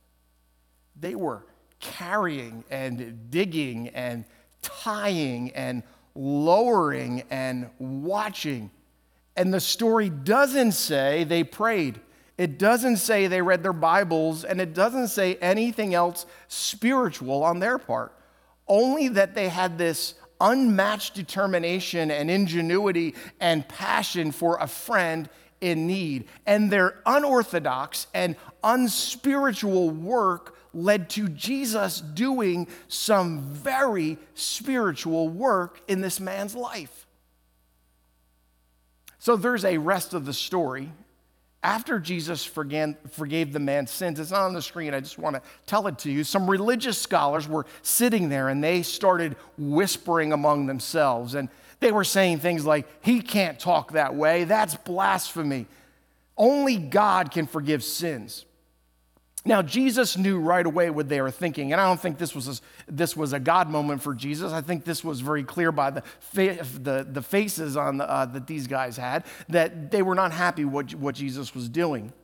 They 0.98 1.14
were 1.14 1.44
carrying 1.80 2.64
and 2.70 3.30
digging 3.30 3.88
and 3.88 4.24
tying 4.62 5.50
and 5.52 5.82
lowering 6.14 7.24
and 7.30 7.70
watching. 7.78 8.70
And 9.36 9.52
the 9.52 9.60
story 9.60 10.10
doesn't 10.10 10.72
say 10.72 11.24
they 11.24 11.42
prayed. 11.42 12.00
It 12.36 12.58
doesn't 12.58 12.98
say 12.98 13.26
they 13.26 13.42
read 13.42 13.62
their 13.62 13.72
Bibles, 13.72 14.44
and 14.44 14.60
it 14.60 14.74
doesn't 14.74 15.08
say 15.08 15.36
anything 15.36 15.94
else 15.94 16.26
spiritual 16.48 17.42
on 17.42 17.60
their 17.60 17.78
part 17.78 18.12
only 18.68 19.08
that 19.08 19.34
they 19.34 19.48
had 19.48 19.78
this 19.78 20.14
unmatched 20.40 21.14
determination 21.14 22.10
and 22.10 22.30
ingenuity 22.30 23.14
and 23.40 23.66
passion 23.68 24.32
for 24.32 24.56
a 24.58 24.66
friend 24.66 25.28
in 25.64 25.86
need. 25.86 26.26
And 26.46 26.70
their 26.70 27.00
unorthodox 27.06 28.06
and 28.14 28.36
unspiritual 28.62 29.90
work 29.90 30.56
led 30.72 31.08
to 31.10 31.28
Jesus 31.28 32.00
doing 32.00 32.66
some 32.88 33.40
very 33.40 34.18
spiritual 34.34 35.28
work 35.28 35.80
in 35.88 36.00
this 36.00 36.20
man's 36.20 36.54
life. 36.54 37.06
So 39.18 39.36
there's 39.36 39.64
a 39.64 39.78
rest 39.78 40.14
of 40.14 40.26
the 40.26 40.34
story 40.34 40.90
after 41.64 41.98
Jesus 41.98 42.44
forgave 42.44 43.54
the 43.54 43.58
man's 43.58 43.90
sins, 43.90 44.20
it's 44.20 44.30
not 44.30 44.42
on 44.42 44.52
the 44.52 44.60
screen, 44.60 44.92
I 44.92 45.00
just 45.00 45.18
want 45.18 45.34
to 45.34 45.42
tell 45.64 45.86
it 45.86 45.96
to 46.00 46.10
you. 46.10 46.22
Some 46.22 46.48
religious 46.48 46.98
scholars 46.98 47.48
were 47.48 47.64
sitting 47.80 48.28
there 48.28 48.50
and 48.50 48.62
they 48.62 48.82
started 48.82 49.34
whispering 49.56 50.34
among 50.34 50.66
themselves. 50.66 51.34
And 51.34 51.48
they 51.84 51.92
were 51.92 52.04
saying 52.04 52.38
things 52.38 52.64
like, 52.64 52.86
He 53.04 53.20
can't 53.20 53.60
talk 53.60 53.92
that 53.92 54.14
way. 54.14 54.44
That's 54.44 54.74
blasphemy. 54.74 55.66
Only 56.36 56.78
God 56.78 57.30
can 57.30 57.46
forgive 57.46 57.84
sins. 57.84 58.46
Now, 59.44 59.60
Jesus 59.60 60.16
knew 60.16 60.38
right 60.38 60.64
away 60.64 60.88
what 60.88 61.10
they 61.10 61.20
were 61.20 61.30
thinking, 61.30 61.72
and 61.72 61.80
I 61.80 61.86
don't 61.86 62.00
think 62.00 62.16
this 62.16 62.34
was 62.34 62.48
a, 62.48 62.90
this 62.90 63.14
was 63.14 63.34
a 63.34 63.38
God 63.38 63.68
moment 63.68 64.00
for 64.02 64.14
Jesus. 64.14 64.52
I 64.52 64.62
think 64.62 64.84
this 64.84 65.04
was 65.04 65.20
very 65.20 65.44
clear 65.44 65.70
by 65.70 65.90
the, 65.90 66.02
the, 66.32 67.06
the 67.08 67.20
faces 67.20 67.76
on 67.76 67.98
the, 67.98 68.10
uh, 68.10 68.24
that 68.24 68.46
these 68.46 68.66
guys 68.66 68.96
had 68.96 69.24
that 69.50 69.90
they 69.90 70.00
were 70.00 70.14
not 70.14 70.32
happy 70.32 70.64
what, 70.64 70.94
what 70.94 71.14
Jesus 71.14 71.54
was 71.54 71.68
doing. 71.68 72.14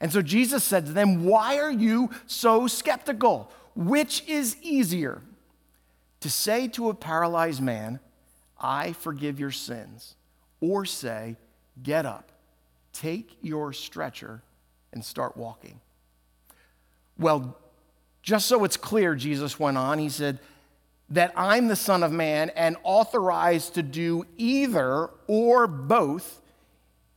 And 0.00 0.10
so 0.10 0.22
Jesus 0.22 0.64
said 0.64 0.86
to 0.86 0.92
them, 0.92 1.26
Why 1.26 1.58
are 1.58 1.70
you 1.70 2.08
so 2.26 2.66
skeptical? 2.66 3.52
Which 3.74 4.26
is 4.26 4.56
easier, 4.62 5.20
to 6.20 6.30
say 6.30 6.68
to 6.68 6.88
a 6.88 6.94
paralyzed 6.94 7.60
man, 7.60 8.00
I 8.58 8.92
forgive 8.92 9.38
your 9.38 9.50
sins, 9.50 10.14
or 10.60 10.84
say, 10.84 11.36
Get 11.82 12.06
up, 12.06 12.32
take 12.92 13.36
your 13.42 13.72
stretcher, 13.72 14.42
and 14.92 15.04
start 15.04 15.36
walking. 15.36 15.80
Well, 17.18 17.56
just 18.22 18.46
so 18.46 18.64
it's 18.64 18.76
clear, 18.76 19.14
Jesus 19.14 19.58
went 19.58 19.76
on, 19.76 19.98
he 19.98 20.08
said, 20.08 20.40
that 21.10 21.32
I'm 21.36 21.68
the 21.68 21.76
Son 21.76 22.02
of 22.02 22.10
Man 22.12 22.50
and 22.50 22.76
authorized 22.82 23.74
to 23.74 23.82
do 23.82 24.26
either 24.36 25.08
or 25.26 25.66
both, 25.66 26.40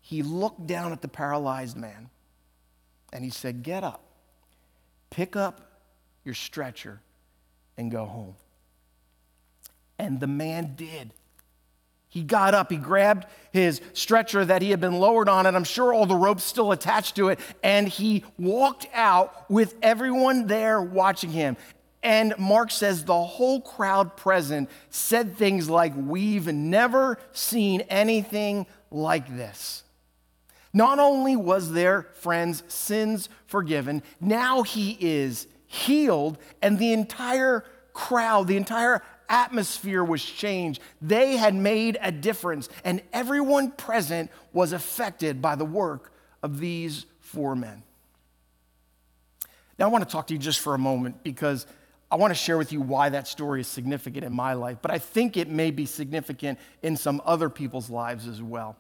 he 0.01 0.21
looked 0.21 0.67
down 0.67 0.91
at 0.91 1.01
the 1.01 1.07
paralyzed 1.07 1.75
man 1.75 2.09
and 3.11 3.23
he 3.23 3.29
said, 3.29 3.63
Get 3.63 3.83
up, 3.83 4.03
pick 5.09 5.35
up 5.35 5.61
your 6.23 6.35
stretcher, 6.35 7.01
and 7.77 7.89
go 7.91 8.05
home. 8.05 8.35
And 9.97 10.19
the 10.19 10.27
man 10.27 10.75
did. 10.75 11.13
He 12.09 12.23
got 12.23 12.55
up, 12.55 12.71
he 12.71 12.77
grabbed 12.77 13.27
his 13.51 13.81
stretcher 13.93 14.43
that 14.43 14.63
he 14.63 14.71
had 14.71 14.81
been 14.81 14.99
lowered 14.99 15.29
on, 15.29 15.45
and 15.45 15.55
I'm 15.55 15.63
sure 15.63 15.93
all 15.93 16.07
the 16.07 16.15
ropes 16.15 16.43
still 16.43 16.71
attached 16.71 17.15
to 17.17 17.29
it, 17.29 17.39
and 17.63 17.87
he 17.87 18.23
walked 18.37 18.87
out 18.93 19.49
with 19.49 19.75
everyone 19.83 20.47
there 20.47 20.81
watching 20.81 21.29
him. 21.29 21.55
And 22.01 22.33
Mark 22.39 22.71
says 22.71 23.05
the 23.05 23.21
whole 23.21 23.61
crowd 23.61 24.17
present 24.17 24.69
said 24.89 25.37
things 25.37 25.69
like, 25.69 25.93
We've 25.95 26.47
never 26.47 27.19
seen 27.31 27.81
anything 27.81 28.65
like 28.89 29.35
this. 29.35 29.83
Not 30.73 30.99
only 30.99 31.35
was 31.35 31.71
their 31.71 32.03
friend's 32.13 32.63
sins 32.67 33.29
forgiven, 33.47 34.01
now 34.21 34.63
he 34.63 34.97
is 34.99 35.47
healed, 35.65 36.37
and 36.61 36.79
the 36.79 36.93
entire 36.93 37.65
crowd, 37.93 38.47
the 38.47 38.57
entire 38.57 39.01
atmosphere 39.29 40.03
was 40.03 40.23
changed. 40.23 40.81
They 41.01 41.37
had 41.37 41.55
made 41.55 41.97
a 42.01 42.11
difference, 42.11 42.67
and 42.83 43.01
everyone 43.13 43.71
present 43.71 44.31
was 44.51 44.73
affected 44.73 45.41
by 45.41 45.55
the 45.55 45.65
work 45.65 46.11
of 46.43 46.59
these 46.59 47.05
four 47.19 47.55
men. 47.55 47.83
Now, 49.77 49.85
I 49.85 49.89
want 49.89 50.03
to 50.03 50.11
talk 50.11 50.27
to 50.27 50.33
you 50.33 50.39
just 50.39 50.59
for 50.59 50.73
a 50.73 50.79
moment 50.79 51.23
because 51.23 51.65
I 52.11 52.15
want 52.15 52.31
to 52.31 52.35
share 52.35 52.57
with 52.57 52.73
you 52.73 52.81
why 52.81 53.09
that 53.09 53.27
story 53.27 53.61
is 53.61 53.67
significant 53.67 54.25
in 54.25 54.33
my 54.33 54.53
life, 54.53 54.79
but 54.81 54.91
I 54.91 54.97
think 54.97 55.37
it 55.37 55.47
may 55.47 55.71
be 55.71 55.85
significant 55.85 56.59
in 56.81 56.97
some 56.97 57.21
other 57.23 57.49
people's 57.49 57.89
lives 57.89 58.27
as 58.27 58.41
well. 58.41 58.75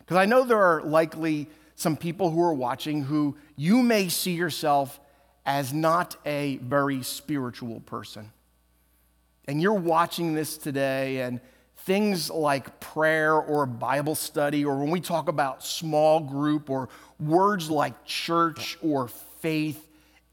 Because 0.00 0.16
I 0.16 0.26
know 0.26 0.44
there 0.44 0.62
are 0.62 0.82
likely 0.82 1.48
some 1.76 1.96
people 1.96 2.30
who 2.30 2.42
are 2.42 2.52
watching 2.52 3.02
who 3.02 3.36
you 3.56 3.82
may 3.82 4.08
see 4.08 4.32
yourself 4.32 5.00
as 5.46 5.72
not 5.72 6.16
a 6.26 6.56
very 6.58 7.02
spiritual 7.02 7.80
person. 7.80 8.32
And 9.46 9.60
you're 9.60 9.74
watching 9.74 10.34
this 10.34 10.56
today, 10.56 11.20
and 11.20 11.40
things 11.78 12.30
like 12.30 12.80
prayer 12.80 13.34
or 13.34 13.66
Bible 13.66 14.14
study, 14.14 14.64
or 14.64 14.78
when 14.78 14.90
we 14.90 15.00
talk 15.00 15.28
about 15.28 15.62
small 15.62 16.20
group 16.20 16.70
or 16.70 16.88
words 17.20 17.70
like 17.70 18.04
church 18.04 18.78
or 18.82 19.08
faith, 19.40 19.86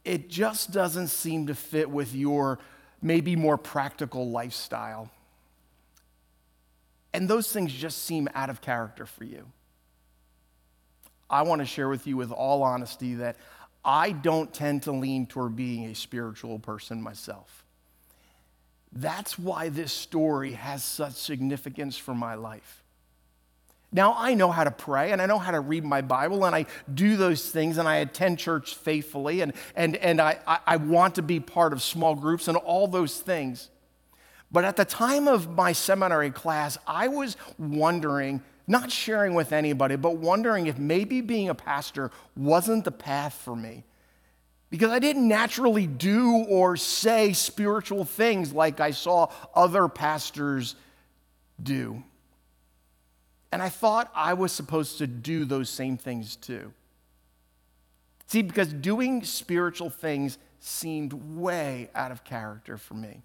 it 0.06 0.30
just 0.30 0.72
doesn't 0.72 1.10
seem 1.10 1.48
to 1.48 1.56
fit 1.56 1.90
with 1.90 2.16
your 2.16 2.60
maybe 3.02 3.36
more 3.36 3.58
practical 3.58 4.30
lifestyle. 4.30 5.10
And 7.14 7.28
those 7.28 7.52
things 7.52 7.74
just 7.74 8.06
seem 8.06 8.30
out 8.34 8.50
of 8.50 8.62
character 8.62 9.06
for 9.06 9.26
you. 9.26 9.46
I 11.30 11.42
want 11.42 11.60
to 11.60 11.66
share 11.66 11.90
with 11.90 12.08
you, 12.08 12.16
with 12.16 12.32
all 12.32 12.64
honesty, 12.64 13.16
that 13.16 13.36
I 13.84 14.12
don't 14.12 14.54
tend 14.54 14.84
to 14.84 14.92
lean 14.92 15.26
toward 15.26 15.56
being 15.56 15.86
a 15.86 15.96
spiritual 15.96 16.60
person 16.60 17.02
myself. 17.02 17.66
That's 18.92 19.40
why 19.40 19.70
this 19.70 19.94
story 19.94 20.54
has 20.54 20.84
such 20.84 21.14
significance 21.14 21.98
for 21.98 22.14
my 22.14 22.36
life. 22.36 22.84
Now, 23.94 24.16
I 24.18 24.36
know 24.36 24.52
how 24.52 24.64
to 24.64 24.72
pray 24.72 25.12
and 25.12 25.22
I 25.22 25.26
know 25.26 25.38
how 25.38 25.52
to 25.52 25.60
read 25.60 25.84
my 25.84 26.02
Bible 26.02 26.46
and 26.46 26.56
I 26.56 26.66
do 26.94 27.18
those 27.18 27.50
things 27.50 27.78
and 27.78 27.88
I 27.88 27.98
attend 27.98 28.40
church 28.40 28.76
faithfully 28.76 29.42
and, 29.42 29.52
and, 29.76 29.98
and 29.98 30.22
I, 30.22 30.40
I 30.48 30.78
want 30.78 31.16
to 31.16 31.22
be 31.22 31.42
part 31.42 31.74
of 31.74 31.82
small 31.82 32.16
groups 32.16 32.48
and 32.48 32.56
all 32.58 32.88
those 32.88 33.20
things. 33.20 33.70
But 34.50 34.64
at 34.64 34.78
the 34.78 34.86
time 34.86 35.28
of 35.28 35.50
my 35.50 35.74
seminary 35.74 36.32
class, 36.32 36.78
I 36.88 37.10
was 37.10 37.36
wondering, 37.58 38.42
not 38.66 38.92
sharing 38.92 39.34
with 39.34 39.52
anybody, 39.52 39.98
but 39.98 40.18
wondering 40.18 40.68
if 40.68 40.78
maybe 40.78 41.20
being 41.20 41.50
a 41.50 41.56
pastor 41.56 42.12
wasn't 42.36 42.86
the 42.86 42.92
path 42.92 43.34
for 43.34 43.56
me. 43.56 43.84
Because 44.72 44.90
I 44.90 45.00
didn't 45.00 45.28
naturally 45.28 45.86
do 45.86 46.46
or 46.50 46.78
say 46.78 47.34
spiritual 47.34 48.06
things 48.06 48.54
like 48.54 48.80
I 48.80 48.92
saw 48.92 49.30
other 49.54 49.88
pastors 49.88 50.76
do. 51.62 52.04
And 53.52 53.62
I 53.62 53.68
thought 53.68 54.10
I 54.16 54.34
was 54.34 54.54
supposed 54.54 54.98
to 55.00 55.08
do 55.08 55.44
those 55.44 55.70
same 55.70 55.98
things 55.98 56.38
too. 56.38 56.72
See, 58.28 58.42
because 58.42 58.72
doing 58.72 59.26
spiritual 59.26 59.90
things 59.90 60.38
seemed 60.62 61.12
way 61.12 61.90
out 61.94 62.12
of 62.12 62.24
character 62.24 62.78
for 62.78 62.94
me. 62.94 63.24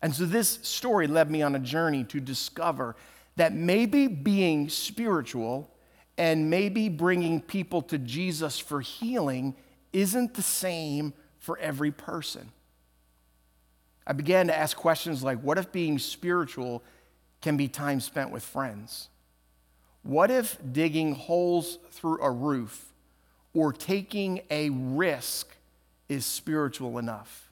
And 0.00 0.14
so 0.14 0.26
this 0.26 0.60
story 0.62 1.08
led 1.08 1.28
me 1.28 1.42
on 1.42 1.56
a 1.56 1.58
journey 1.58 2.04
to 2.04 2.20
discover 2.20 2.94
that 3.34 3.52
maybe 3.52 4.06
being 4.06 4.68
spiritual 4.68 5.68
and 6.16 6.48
maybe 6.48 6.88
bringing 6.88 7.40
people 7.40 7.82
to 7.82 7.98
Jesus 7.98 8.60
for 8.60 8.80
healing 8.80 9.56
isn't 9.96 10.34
the 10.34 10.42
same 10.42 11.14
for 11.38 11.58
every 11.58 11.90
person. 11.90 12.52
I 14.06 14.12
began 14.12 14.46
to 14.48 14.56
ask 14.56 14.76
questions 14.76 15.22
like 15.22 15.40
what 15.40 15.56
if 15.56 15.72
being 15.72 15.98
spiritual 15.98 16.82
can 17.40 17.56
be 17.56 17.66
time 17.66 18.00
spent 18.00 18.30
with 18.30 18.44
friends? 18.44 19.08
What 20.02 20.30
if 20.30 20.58
digging 20.72 21.14
holes 21.14 21.78
through 21.92 22.20
a 22.22 22.30
roof 22.30 22.92
or 23.54 23.72
taking 23.72 24.42
a 24.50 24.68
risk 24.68 25.56
is 26.10 26.26
spiritual 26.26 26.98
enough? 26.98 27.50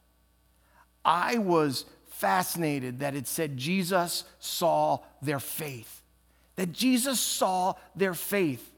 I 1.03 1.39
was 1.39 1.87
fascinated 2.11 2.99
that 2.99 3.15
it 3.15 3.27
said 3.27 3.57
Jesus 3.57 4.25
saw 4.39 4.99
their 5.23 5.41
faith. 5.41 6.03
That 6.57 6.73
Jesus 6.73 7.19
saw 7.21 7.75
their 7.97 8.15
faith. 8.15 8.71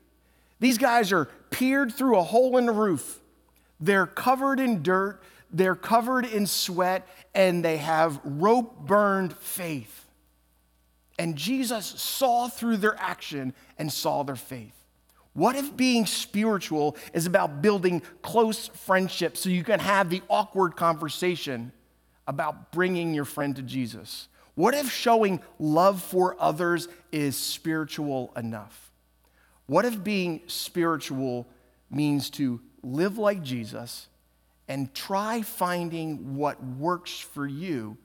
These 0.61 0.79
guys 0.79 1.13
are 1.13 1.27
peered 1.51 1.93
through 1.93 2.17
a 2.17 2.23
hole 2.23 2.59
in 2.59 2.67
the 2.67 2.73
roof. 2.73 3.21
They're 3.81 4.07
covered 4.07 4.61
in 4.61 4.83
dirt, 4.83 5.23
they're 5.51 5.75
covered 5.75 6.25
in 6.25 6.47
sweat, 6.47 7.07
and 7.35 7.65
they 7.65 7.77
have 7.77 8.21
rope 8.25 8.87
burned 8.87 9.37
faith. 9.37 10.07
And 11.19 11.37
Jesus 11.37 11.87
saw 11.87 12.49
through 12.49 12.79
their 12.79 12.97
action 12.99 13.55
and 13.79 13.93
saw 13.93 14.23
their 14.23 14.37
faith. 14.37 14.75
What 15.33 15.57
if 15.57 15.77
being 15.77 16.07
spiritual 16.07 16.97
is 17.13 17.27
about 17.27 17.61
building 17.61 18.03
close 18.23 18.69
friendships 18.69 19.41
so 19.41 19.51
you 19.51 19.65
can 19.65 19.81
have 19.81 20.09
the 20.09 20.23
awkward 20.29 20.77
conversation 20.77 21.73
about 22.27 22.73
bringing 22.73 23.13
your 23.13 23.27
friend 23.27 23.55
to 23.57 23.63
Jesus? 23.63 24.29
What 24.55 24.75
if 24.75 24.91
showing 24.91 25.41
love 25.59 26.03
for 26.03 26.37
others 26.41 26.89
is 27.13 27.37
spiritual 27.37 28.33
enough? 28.35 28.91
What 29.67 29.85
if 29.85 30.03
being 30.03 30.41
spiritual 30.47 31.47
means 31.91 32.31
to 32.31 32.61
live 32.87 33.19
like 33.19 33.43
Jesus 33.43 34.09
and 34.69 34.93
try 34.95 35.43
finding 35.43 36.37
what 36.37 36.63
works 36.63 37.19
for 37.19 37.47
you 37.47 37.97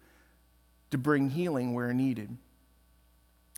to 0.89 0.97
bring 0.97 1.29
healing 1.29 1.73
where 1.73 1.93
needed? 1.93 2.35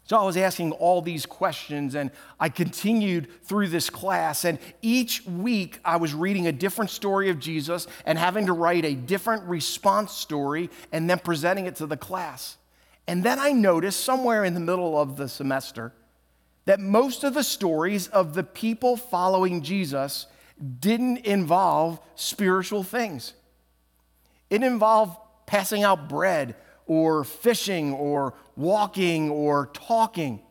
So 0.06 0.18
I 0.18 0.24
was 0.24 0.36
asking 0.36 0.74
all 0.74 1.02
these 1.02 1.26
questions 1.26 1.96
and 1.96 2.12
I 2.38 2.50
continued 2.50 3.30
through 3.44 3.70
this 3.70 3.90
class. 3.90 4.44
And 4.44 4.60
each 4.82 5.26
week 5.26 5.80
I 5.86 5.96
was 5.96 6.14
reading 6.14 6.46
a 6.48 6.52
different 6.52 6.92
story 6.92 7.30
of 7.30 7.40
Jesus 7.40 7.88
and 8.06 8.18
having 8.18 8.48
to 8.48 8.54
write 8.54 8.84
a 8.84 8.96
different 8.96 9.44
response 9.44 10.12
story 10.12 10.70
and 10.92 11.10
then 11.10 11.20
presenting 11.20 11.68
it 11.68 11.78
to 11.78 11.88
the 11.88 11.96
class. 11.96 12.58
And 13.08 13.24
then 13.24 13.40
I 13.40 13.54
noticed 13.54 14.02
somewhere 14.02 14.44
in 14.44 14.54
the 14.54 14.60
middle 14.60 15.00
of 15.00 15.16
the 15.16 15.30
semester 15.30 15.94
that 16.66 16.80
most 16.80 17.24
of 17.24 17.34
the 17.34 17.44
stories 17.44 18.08
of 18.08 18.34
the 18.34 18.44
people 18.44 18.98
following 18.98 19.62
Jesus 19.62 20.28
didn't 20.80 21.20
involve 21.20 22.00
spiritual 22.16 22.84
things. 22.84 23.34
It 24.50 24.64
involved 24.64 25.18
passing 25.46 25.84
out 25.84 26.08
bread 26.10 26.56
or 26.86 27.24
fishing 27.24 27.94
or 27.94 28.34
walking 28.56 29.30
or 29.30 29.68
talking. 29.74 30.42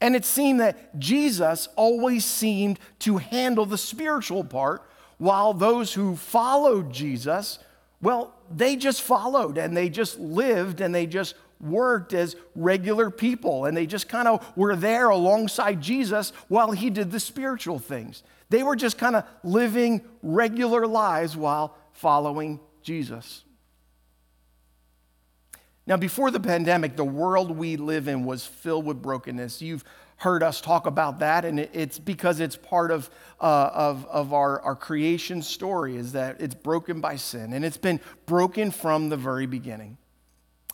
And 0.00 0.14
it 0.16 0.24
seemed 0.24 0.60
that 0.60 0.98
Jesus 0.98 1.68
always 1.76 2.24
seemed 2.24 2.78
to 3.00 3.18
handle 3.18 3.64
the 3.64 3.78
spiritual 3.78 4.44
part, 4.44 4.82
while 5.18 5.54
those 5.54 5.94
who 5.94 6.16
followed 6.16 6.92
Jesus, 6.92 7.58
well, 8.02 8.34
they 8.50 8.76
just 8.76 9.00
followed 9.00 9.56
and 9.56 9.76
they 9.76 9.88
just 9.88 10.18
lived 10.18 10.80
and 10.80 10.94
they 10.94 11.06
just 11.06 11.34
worked 11.60 12.12
as 12.12 12.36
regular 12.54 13.10
people 13.10 13.64
and 13.64 13.76
they 13.76 13.86
just 13.86 14.08
kind 14.08 14.28
of 14.28 14.46
were 14.56 14.76
there 14.76 15.08
alongside 15.08 15.80
Jesus 15.80 16.32
while 16.48 16.72
he 16.72 16.90
did 16.90 17.10
the 17.10 17.20
spiritual 17.20 17.78
things. 17.78 18.22
They 18.50 18.62
were 18.62 18.76
just 18.76 18.98
kind 18.98 19.16
of 19.16 19.24
living 19.42 20.02
regular 20.22 20.86
lives 20.86 21.36
while 21.36 21.76
following 21.92 22.60
Jesus. 22.82 23.44
Now, 25.86 25.96
before 25.96 26.30
the 26.30 26.40
pandemic, 26.40 26.96
the 26.96 27.04
world 27.04 27.50
we 27.50 27.76
live 27.76 28.08
in 28.08 28.24
was 28.24 28.46
filled 28.46 28.86
with 28.86 29.02
brokenness. 29.02 29.60
You've 29.60 29.84
heard 30.16 30.42
us 30.42 30.60
talk 30.60 30.86
about 30.86 31.18
that, 31.18 31.44
and 31.44 31.60
it's 31.60 31.98
because 31.98 32.40
it's 32.40 32.56
part 32.56 32.90
of, 32.90 33.10
uh, 33.40 33.70
of, 33.72 34.06
of 34.06 34.32
our, 34.32 34.60
our 34.62 34.76
creation 34.76 35.42
story, 35.42 35.96
is 35.96 36.12
that 36.12 36.40
it's 36.40 36.54
broken 36.54 37.00
by 37.00 37.16
sin, 37.16 37.52
and 37.52 37.64
it's 37.64 37.76
been 37.76 38.00
broken 38.24 38.70
from 38.70 39.10
the 39.10 39.16
very 39.16 39.46
beginning. 39.46 39.98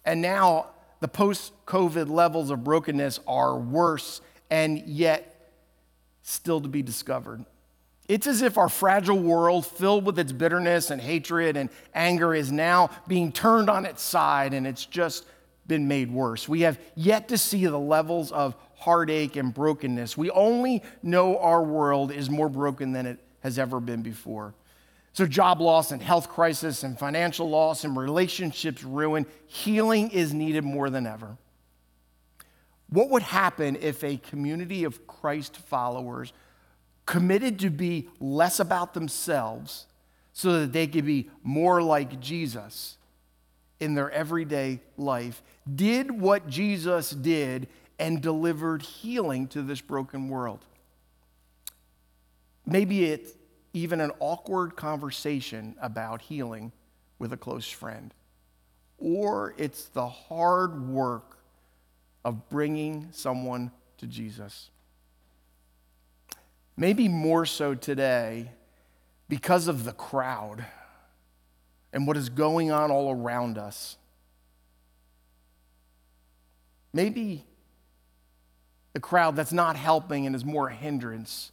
And 0.05 0.23
now 0.23 0.67
the 1.01 1.09
post 1.09 1.53
COVID 1.67 2.09
levels 2.09 2.51
of 2.51 2.63
brokenness 2.63 3.21
are 3.27 3.59
worse 3.59 4.21
and 4.51 4.79
yet 4.87 5.53
still 6.23 6.61
to 6.61 6.69
be 6.69 6.83
discovered. 6.83 7.45
It's 8.11 8.27
as 8.27 8.43
if 8.43 8.59
our 8.59 8.69
fragile 8.69 9.21
world, 9.21 9.65
filled 9.65 10.05
with 10.05 10.19
its 10.19 10.33
bitterness 10.33 10.91
and 10.91 11.01
hatred 11.01 11.57
and 11.57 11.71
anger, 11.95 12.35
is 12.35 12.51
now 12.51 12.91
being 13.07 13.31
turned 13.31 13.71
on 13.71 13.87
its 13.87 14.03
side 14.03 14.53
and 14.53 14.67
it's 14.67 14.85
just 14.85 15.27
been 15.69 15.87
made 15.87 16.11
worse. 16.11 16.49
We 16.49 16.63
have 16.63 16.81
yet 16.97 17.29
to 17.29 17.39
see 17.39 17.67
the 17.67 17.79
levels 17.79 18.33
of 18.33 18.57
heartache 18.75 19.37
and 19.37 19.55
brokenness. 19.55 20.19
We 20.19 20.29
only 20.31 20.83
know 21.05 21.39
our 21.39 21.63
world 21.63 22.11
is 22.11 22.29
more 22.29 22.49
broken 22.49 22.91
than 22.91 23.07
it 23.07 23.21
has 23.45 23.61
ever 23.61 23.79
been 23.79 24.03
before. 24.03 24.55
So, 25.13 25.25
job 25.25 25.61
loss 25.61 25.93
and 25.93 26.03
health 26.03 26.29
crisis 26.29 26.83
and 26.83 26.99
financial 26.99 27.49
loss 27.49 27.85
and 27.85 27.97
relationships 27.97 28.83
ruin, 28.83 29.25
healing 29.47 30.11
is 30.11 30.35
needed 30.35 30.65
more 30.65 30.91
than 30.91 31.07
ever. 31.07 31.37
What 32.89 33.09
would 33.11 33.23
happen 33.23 33.77
if 33.81 34.03
a 34.03 34.17
community 34.17 34.83
of 34.83 35.07
Christ 35.07 35.57
followers 35.57 36.33
committed 37.11 37.59
to 37.59 37.71
be 37.71 38.09
less 38.21 38.61
about 38.61 38.95
themselves 38.95 39.87
so 40.33 40.61
that 40.61 40.73
they 40.73 40.87
could 40.87 41.05
be 41.05 41.29
more 41.43 41.83
like 41.83 42.21
Jesus 42.21 42.99
in 43.81 43.97
their 43.97 44.09
everyday 44.13 44.79
life, 44.97 45.43
did 45.75 46.09
what 46.13 46.49
Jesus 46.49 47.11
did 47.11 47.67
and 47.99 48.23
delivered 48.23 48.83
healing 48.83 49.49
to 49.49 49.61
this 49.61 49.81
broken 49.81 50.29
world? 50.29 50.65
Maybe 52.65 53.07
it's 53.07 53.33
even 53.73 54.01
an 54.01 54.13
awkward 54.21 54.77
conversation 54.77 55.75
about 55.83 56.23
healing 56.23 56.71
with 57.19 57.33
a 57.33 57.37
close 57.37 57.69
friend. 57.69 58.15
Or 58.99 59.53
it's 59.59 59.87
the 59.87 60.07
hard 60.07 60.89
work 60.89 61.39
of 62.25 62.49
bringing 62.49 63.09
someone 63.11 63.73
to 63.99 64.07
Jesus. 64.07 64.71
Maybe 66.81 67.07
more 67.07 67.47
so 67.47 67.77
today 67.77 68.51
because 69.29 69.69
of 69.69 69.85
the 69.85 69.93
crowd 69.93 70.65
and 71.93 72.09
what 72.09 72.17
is 72.17 72.29
going 72.29 72.73
on 72.73 72.91
all 72.91 73.13
around 73.13 73.57
us. 73.57 73.97
Maybe 76.93 77.45
the 78.95 79.01
crowd 79.01 79.37
that's 79.37 79.53
not 79.53 79.77
helping 79.77 80.27
and 80.27 80.35
is 80.35 80.45
more 80.45 80.69
a 80.69 80.75
hindrance 80.75 81.53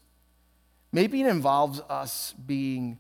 Maybe 0.92 1.22
it 1.22 1.28
involves 1.28 1.82
us 1.90 2.34
being 2.34 2.98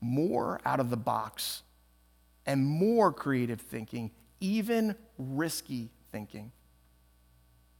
more 0.00 0.60
out 0.64 0.80
of 0.80 0.90
the 0.90 0.96
box 0.96 1.62
and 2.46 2.64
more 2.64 3.12
creative 3.12 3.60
thinking, 3.60 4.10
even 4.40 4.94
risky 5.18 5.90
thinking. 6.12 6.52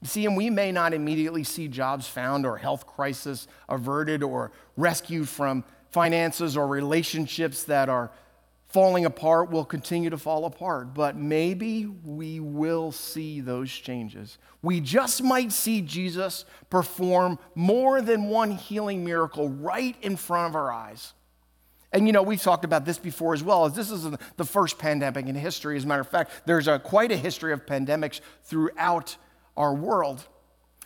See, 0.04 0.26
and 0.26 0.36
we 0.36 0.48
may 0.48 0.70
not 0.70 0.94
immediately 0.94 1.42
see 1.42 1.66
jobs 1.66 2.06
found 2.06 2.46
or 2.46 2.56
health 2.56 2.86
crisis 2.86 3.48
averted 3.68 4.22
or 4.22 4.52
rescued 4.76 5.28
from 5.28 5.64
finances 5.90 6.56
or 6.56 6.66
relationships 6.66 7.64
that 7.64 7.88
are 7.88 8.10
falling 8.68 9.06
apart 9.06 9.50
will 9.50 9.64
continue 9.64 10.10
to 10.10 10.18
fall 10.18 10.44
apart, 10.44 10.92
but 10.94 11.16
maybe 11.16 11.86
we 11.86 12.38
will 12.38 12.92
see 12.92 13.40
those 13.40 13.72
changes. 13.72 14.38
We 14.62 14.80
just 14.80 15.22
might 15.22 15.52
see 15.52 15.80
Jesus 15.80 16.44
perform 16.68 17.38
more 17.54 18.02
than 18.02 18.24
one 18.24 18.52
healing 18.52 19.04
miracle 19.04 19.48
right 19.48 19.96
in 20.02 20.16
front 20.16 20.50
of 20.50 20.56
our 20.56 20.70
eyes. 20.70 21.14
And 21.92 22.06
you 22.06 22.12
know, 22.12 22.22
we've 22.22 22.42
talked 22.42 22.66
about 22.66 22.84
this 22.84 22.98
before 22.98 23.32
as 23.32 23.42
well, 23.42 23.64
as 23.64 23.72
this 23.72 23.90
is 23.90 24.06
the 24.36 24.44
first 24.44 24.78
pandemic 24.78 25.26
in 25.26 25.34
history. 25.34 25.78
As 25.78 25.84
a 25.84 25.86
matter 25.86 26.02
of 26.02 26.08
fact, 26.08 26.30
there's 26.44 26.68
a, 26.68 26.78
quite 26.78 27.10
a 27.10 27.16
history 27.16 27.54
of 27.54 27.64
pandemics 27.64 28.20
throughout 28.42 29.16
our 29.58 29.74
world. 29.74 30.26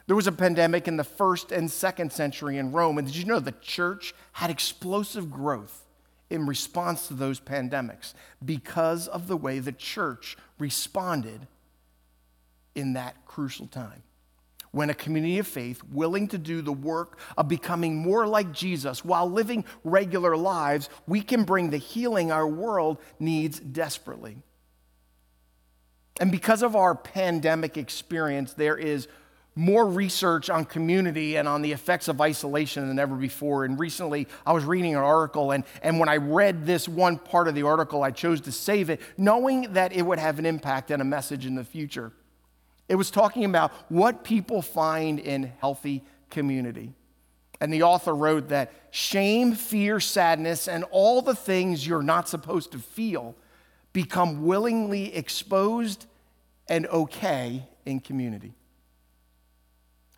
There 0.08 0.16
was 0.16 0.26
a 0.26 0.32
pandemic 0.32 0.88
in 0.88 0.96
the 0.96 1.04
first 1.04 1.52
and 1.52 1.70
second 1.70 2.12
century 2.12 2.58
in 2.58 2.72
Rome, 2.72 2.98
and 2.98 3.06
did 3.06 3.14
you 3.14 3.24
know 3.24 3.38
the 3.38 3.52
church 3.52 4.12
had 4.32 4.50
explosive 4.50 5.30
growth? 5.30 5.86
in 6.32 6.46
response 6.46 7.08
to 7.08 7.14
those 7.14 7.38
pandemics 7.38 8.14
because 8.42 9.06
of 9.06 9.28
the 9.28 9.36
way 9.36 9.58
the 9.58 9.70
church 9.70 10.38
responded 10.58 11.46
in 12.74 12.94
that 12.94 13.14
crucial 13.26 13.66
time. 13.66 14.02
When 14.70 14.88
a 14.88 14.94
community 14.94 15.38
of 15.38 15.46
faith 15.46 15.84
willing 15.84 16.28
to 16.28 16.38
do 16.38 16.62
the 16.62 16.72
work 16.72 17.18
of 17.36 17.48
becoming 17.48 17.96
more 17.96 18.26
like 18.26 18.50
Jesus 18.52 19.04
while 19.04 19.30
living 19.30 19.66
regular 19.84 20.34
lives, 20.34 20.88
we 21.06 21.20
can 21.20 21.44
bring 21.44 21.68
the 21.68 21.76
healing 21.76 22.32
our 22.32 22.48
world 22.48 22.96
needs 23.20 23.60
desperately. 23.60 24.38
And 26.20 26.30
because 26.30 26.62
of 26.62 26.76
our 26.76 26.94
pandemic 26.94 27.76
experience, 27.76 28.52
there 28.52 28.76
is 28.76 29.08
more 29.54 29.86
research 29.86 30.48
on 30.48 30.64
community 30.64 31.36
and 31.36 31.46
on 31.46 31.60
the 31.62 31.72
effects 31.72 32.08
of 32.08 32.20
isolation 32.20 32.88
than 32.88 32.98
ever 32.98 33.14
before. 33.14 33.64
And 33.64 33.78
recently, 33.78 34.26
I 34.46 34.52
was 34.52 34.64
reading 34.64 34.94
an 34.94 35.02
article, 35.02 35.50
and, 35.50 35.64
and 35.82 35.98
when 35.98 36.08
I 36.08 36.16
read 36.16 36.64
this 36.64 36.88
one 36.88 37.18
part 37.18 37.48
of 37.48 37.54
the 37.54 37.62
article, 37.62 38.02
I 38.02 38.10
chose 38.12 38.40
to 38.42 38.52
save 38.52 38.88
it, 38.88 39.00
knowing 39.18 39.74
that 39.74 39.92
it 39.92 40.02
would 40.02 40.18
have 40.18 40.38
an 40.38 40.46
impact 40.46 40.90
and 40.90 41.02
a 41.02 41.04
message 41.04 41.44
in 41.44 41.54
the 41.54 41.64
future. 41.64 42.12
It 42.88 42.94
was 42.96 43.10
talking 43.10 43.44
about 43.44 43.72
what 43.90 44.24
people 44.24 44.62
find 44.62 45.18
in 45.18 45.52
healthy 45.60 46.02
community. 46.30 46.94
And 47.60 47.72
the 47.72 47.82
author 47.82 48.14
wrote 48.14 48.48
that 48.48 48.72
shame, 48.90 49.52
fear, 49.52 50.00
sadness, 50.00 50.66
and 50.66 50.84
all 50.90 51.22
the 51.22 51.34
things 51.34 51.86
you're 51.86 52.02
not 52.02 52.28
supposed 52.28 52.72
to 52.72 52.78
feel 52.78 53.36
become 53.92 54.44
willingly 54.44 55.14
exposed 55.14 56.06
and 56.68 56.86
okay 56.86 57.66
in 57.84 58.00
community. 58.00 58.54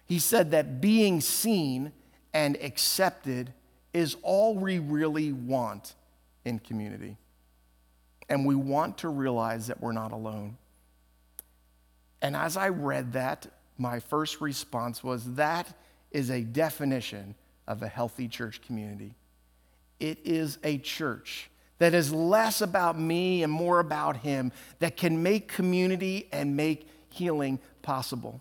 He 0.06 0.18
said 0.18 0.50
that 0.52 0.80
being 0.80 1.20
seen 1.20 1.92
and 2.32 2.56
accepted 2.62 3.52
is 3.92 4.16
all 4.22 4.54
we 4.54 4.78
really 4.78 5.32
want 5.32 5.94
in 6.44 6.58
community. 6.58 7.16
And 8.28 8.46
we 8.46 8.54
want 8.54 8.98
to 8.98 9.08
realize 9.08 9.68
that 9.68 9.80
we're 9.80 9.92
not 9.92 10.12
alone. 10.12 10.56
And 12.22 12.36
as 12.36 12.56
I 12.56 12.68
read 12.68 13.12
that, 13.12 13.46
my 13.76 14.00
first 14.00 14.40
response 14.40 15.02
was 15.02 15.34
that 15.34 15.72
is 16.10 16.30
a 16.30 16.42
definition 16.42 17.34
of 17.66 17.82
a 17.82 17.88
healthy 17.88 18.28
church 18.28 18.62
community. 18.62 19.14
It 20.00 20.18
is 20.24 20.58
a 20.64 20.78
church 20.78 21.50
that 21.78 21.94
is 21.94 22.12
less 22.12 22.60
about 22.60 22.98
me 22.98 23.42
and 23.42 23.52
more 23.52 23.80
about 23.80 24.18
Him 24.18 24.52
that 24.78 24.96
can 24.96 25.22
make 25.22 25.48
community 25.48 26.28
and 26.32 26.56
make 26.56 26.88
healing 27.10 27.58
possible. 27.82 28.40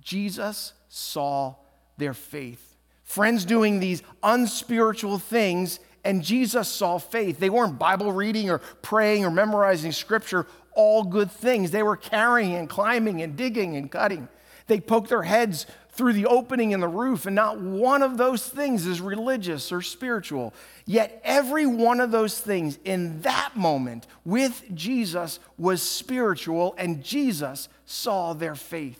Jesus 0.00 0.72
saw 0.88 1.54
their 1.96 2.14
faith. 2.14 2.76
Friends 3.04 3.44
doing 3.44 3.78
these 3.78 4.02
unspiritual 4.22 5.18
things, 5.18 5.80
and 6.04 6.22
Jesus 6.22 6.68
saw 6.68 6.98
faith. 6.98 7.38
They 7.38 7.50
weren't 7.50 7.78
Bible 7.78 8.12
reading 8.12 8.50
or 8.50 8.58
praying 8.58 9.24
or 9.24 9.30
memorizing 9.30 9.92
scripture, 9.92 10.46
all 10.74 11.04
good 11.04 11.30
things. 11.30 11.70
They 11.70 11.82
were 11.82 11.96
carrying 11.96 12.54
and 12.54 12.68
climbing 12.68 13.22
and 13.22 13.36
digging 13.36 13.76
and 13.76 13.90
cutting. 13.90 14.28
They 14.66 14.80
poked 14.80 15.10
their 15.10 15.22
heads 15.22 15.66
through 15.92 16.14
the 16.14 16.26
opening 16.26 16.72
in 16.72 16.80
the 16.80 16.88
roof, 16.88 17.26
and 17.26 17.36
not 17.36 17.60
one 17.60 18.02
of 18.02 18.16
those 18.16 18.48
things 18.48 18.86
is 18.86 19.00
religious 19.00 19.70
or 19.70 19.82
spiritual. 19.82 20.54
Yet 20.86 21.20
every 21.22 21.66
one 21.66 22.00
of 22.00 22.10
those 22.10 22.40
things 22.40 22.78
in 22.84 23.20
that 23.22 23.56
moment 23.56 24.06
with 24.24 24.64
Jesus 24.74 25.38
was 25.58 25.82
spiritual, 25.82 26.74
and 26.78 27.04
Jesus 27.04 27.68
saw 27.84 28.32
their 28.32 28.54
faith. 28.54 28.98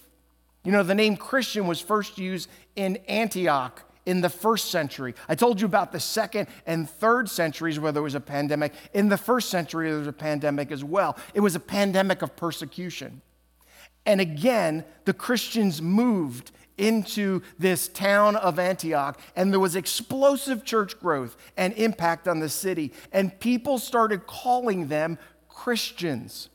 You 0.64 0.72
know, 0.72 0.83
the 0.83 0.94
name 0.94 1.16
Christian 1.16 1.66
was 1.66 1.81
first 1.81 2.18
used 2.18 2.48
in 2.76 2.96
Antioch 3.09 3.83
in 4.05 4.20
the 4.20 4.28
first 4.28 4.70
century. 4.70 5.14
I 5.28 5.35
told 5.35 5.61
you 5.61 5.66
about 5.66 5.92
the 5.92 6.00
second 6.00 6.48
and 6.66 6.88
third 6.88 7.28
centuries 7.28 7.78
where 7.78 7.92
there 7.92 8.02
was 8.02 8.14
a 8.14 8.20
pandemic. 8.20 8.74
In 8.92 9.09
the 9.09 9.16
first 9.16 9.48
century, 9.48 9.88
there 9.88 9.98
was 9.98 10.09
a 10.09 10.12
pandemic 10.12 10.70
as 10.70 10.85
well. 10.85 11.16
It 11.35 11.40
was 11.40 11.55
a 11.55 11.61
pandemic 11.61 12.20
of 12.20 12.37
persecution. 12.37 13.22
And 14.05 14.20
again, 14.20 14.85
the 15.05 15.14
Christians 15.14 15.81
moved 15.81 16.50
into 16.82 17.42
this 17.58 17.88
town 17.88 18.36
of 18.36 18.58
Antioch, 18.58 19.18
and 19.36 19.52
there 19.52 19.60
was 19.60 19.76
explosive 19.76 20.64
church 20.64 20.98
growth 20.98 21.36
and 21.56 21.72
impact 21.74 22.26
on 22.26 22.40
the 22.40 22.48
city. 22.48 22.92
And 23.12 23.38
people 23.38 23.78
started 23.78 24.26
calling 24.26 24.88
them 24.88 25.18
Christians, 25.48 26.48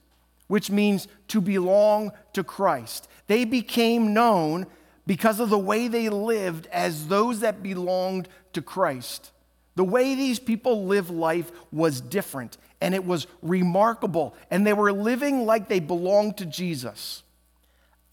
which 0.48 0.70
means 0.70 1.08
to 1.30 1.40
belong 1.40 2.12
to 2.34 2.44
Christ. 2.44 3.08
They 3.28 3.46
became 3.46 4.14
known 4.14 4.68
because 5.06 5.40
of 5.40 5.50
the 5.50 5.58
way 5.58 5.88
they 5.88 6.10
lived 6.10 6.68
as 6.68 7.08
those 7.08 7.40
that 7.40 7.64
belonged 7.64 8.28
to 8.54 8.62
Christ. 8.62 9.32
The 9.76 9.84
way 9.84 10.16
these 10.16 10.40
people 10.40 10.86
lived 10.86 11.10
life 11.10 11.52
was 11.72 12.02
different 12.02 12.58
and 12.82 12.94
it 12.94 13.06
was 13.06 13.26
remarkable, 13.42 14.36
and 14.52 14.68
they 14.68 14.74
were 14.74 14.92
living 14.92 15.46
like 15.46 15.68
they 15.68 15.80
belonged 15.80 16.38
to 16.38 16.46
Jesus. 16.46 17.24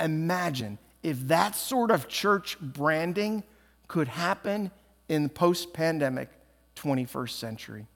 Imagine 0.01 0.79
if 1.05 1.29
that 1.29 1.55
sort 1.55 1.93
of 1.93 2.09
church 2.09 2.59
branding 2.59 3.45
could 3.87 4.09
happen 4.09 4.73
in 5.09 5.25
the 5.25 5.29
post 5.29 5.73
pandemic 5.75 6.31
21st 6.77 7.31
century. 7.31 7.87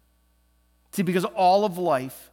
See, 0.93 1.03
because 1.03 1.25
all 1.25 1.65
of 1.65 1.79
life 1.79 2.31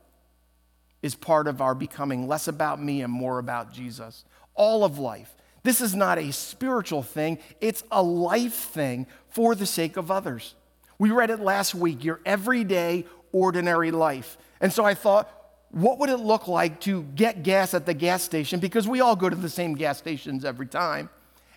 is 1.01 1.15
part 1.15 1.47
of 1.47 1.61
our 1.61 1.73
becoming 1.73 2.27
less 2.27 2.47
about 2.47 2.81
me 2.81 3.01
and 3.01 3.11
more 3.11 3.39
about 3.39 3.71
Jesus. 3.71 4.25
All 4.53 4.83
of 4.83 4.99
life. 4.99 5.33
This 5.63 5.79
is 5.79 5.95
not 5.95 6.17
a 6.17 6.31
spiritual 6.31 7.01
thing, 7.01 7.39
it's 7.61 7.83
a 7.91 8.03
life 8.03 8.53
thing 8.53 9.07
for 9.29 9.55
the 9.55 9.65
sake 9.65 9.97
of 9.97 10.11
others. 10.11 10.55
We 10.99 11.09
read 11.09 11.29
it 11.29 11.39
last 11.39 11.73
week 11.73 12.03
your 12.03 12.19
everyday, 12.25 13.05
ordinary 13.31 13.91
life. 13.91 14.37
And 14.61 14.71
so 14.71 14.83
I 14.83 14.93
thought, 14.93 15.31
what 15.75 15.99
would 15.99 16.09
it 16.09 16.21
look 16.21 16.47
like 16.47 16.79
to 16.81 17.03
get 17.03 17.43
gas 17.43 17.73
at 17.73 17.85
the 17.85 17.93
gas 17.93 18.23
station? 18.23 18.61
Because 18.61 18.87
we 18.87 19.01
all 19.01 19.17
go 19.17 19.29
to 19.29 19.35
the 19.35 19.49
same 19.49 19.75
gas 19.75 19.97
stations 19.97 20.45
every 20.45 20.67
time. 20.67 21.09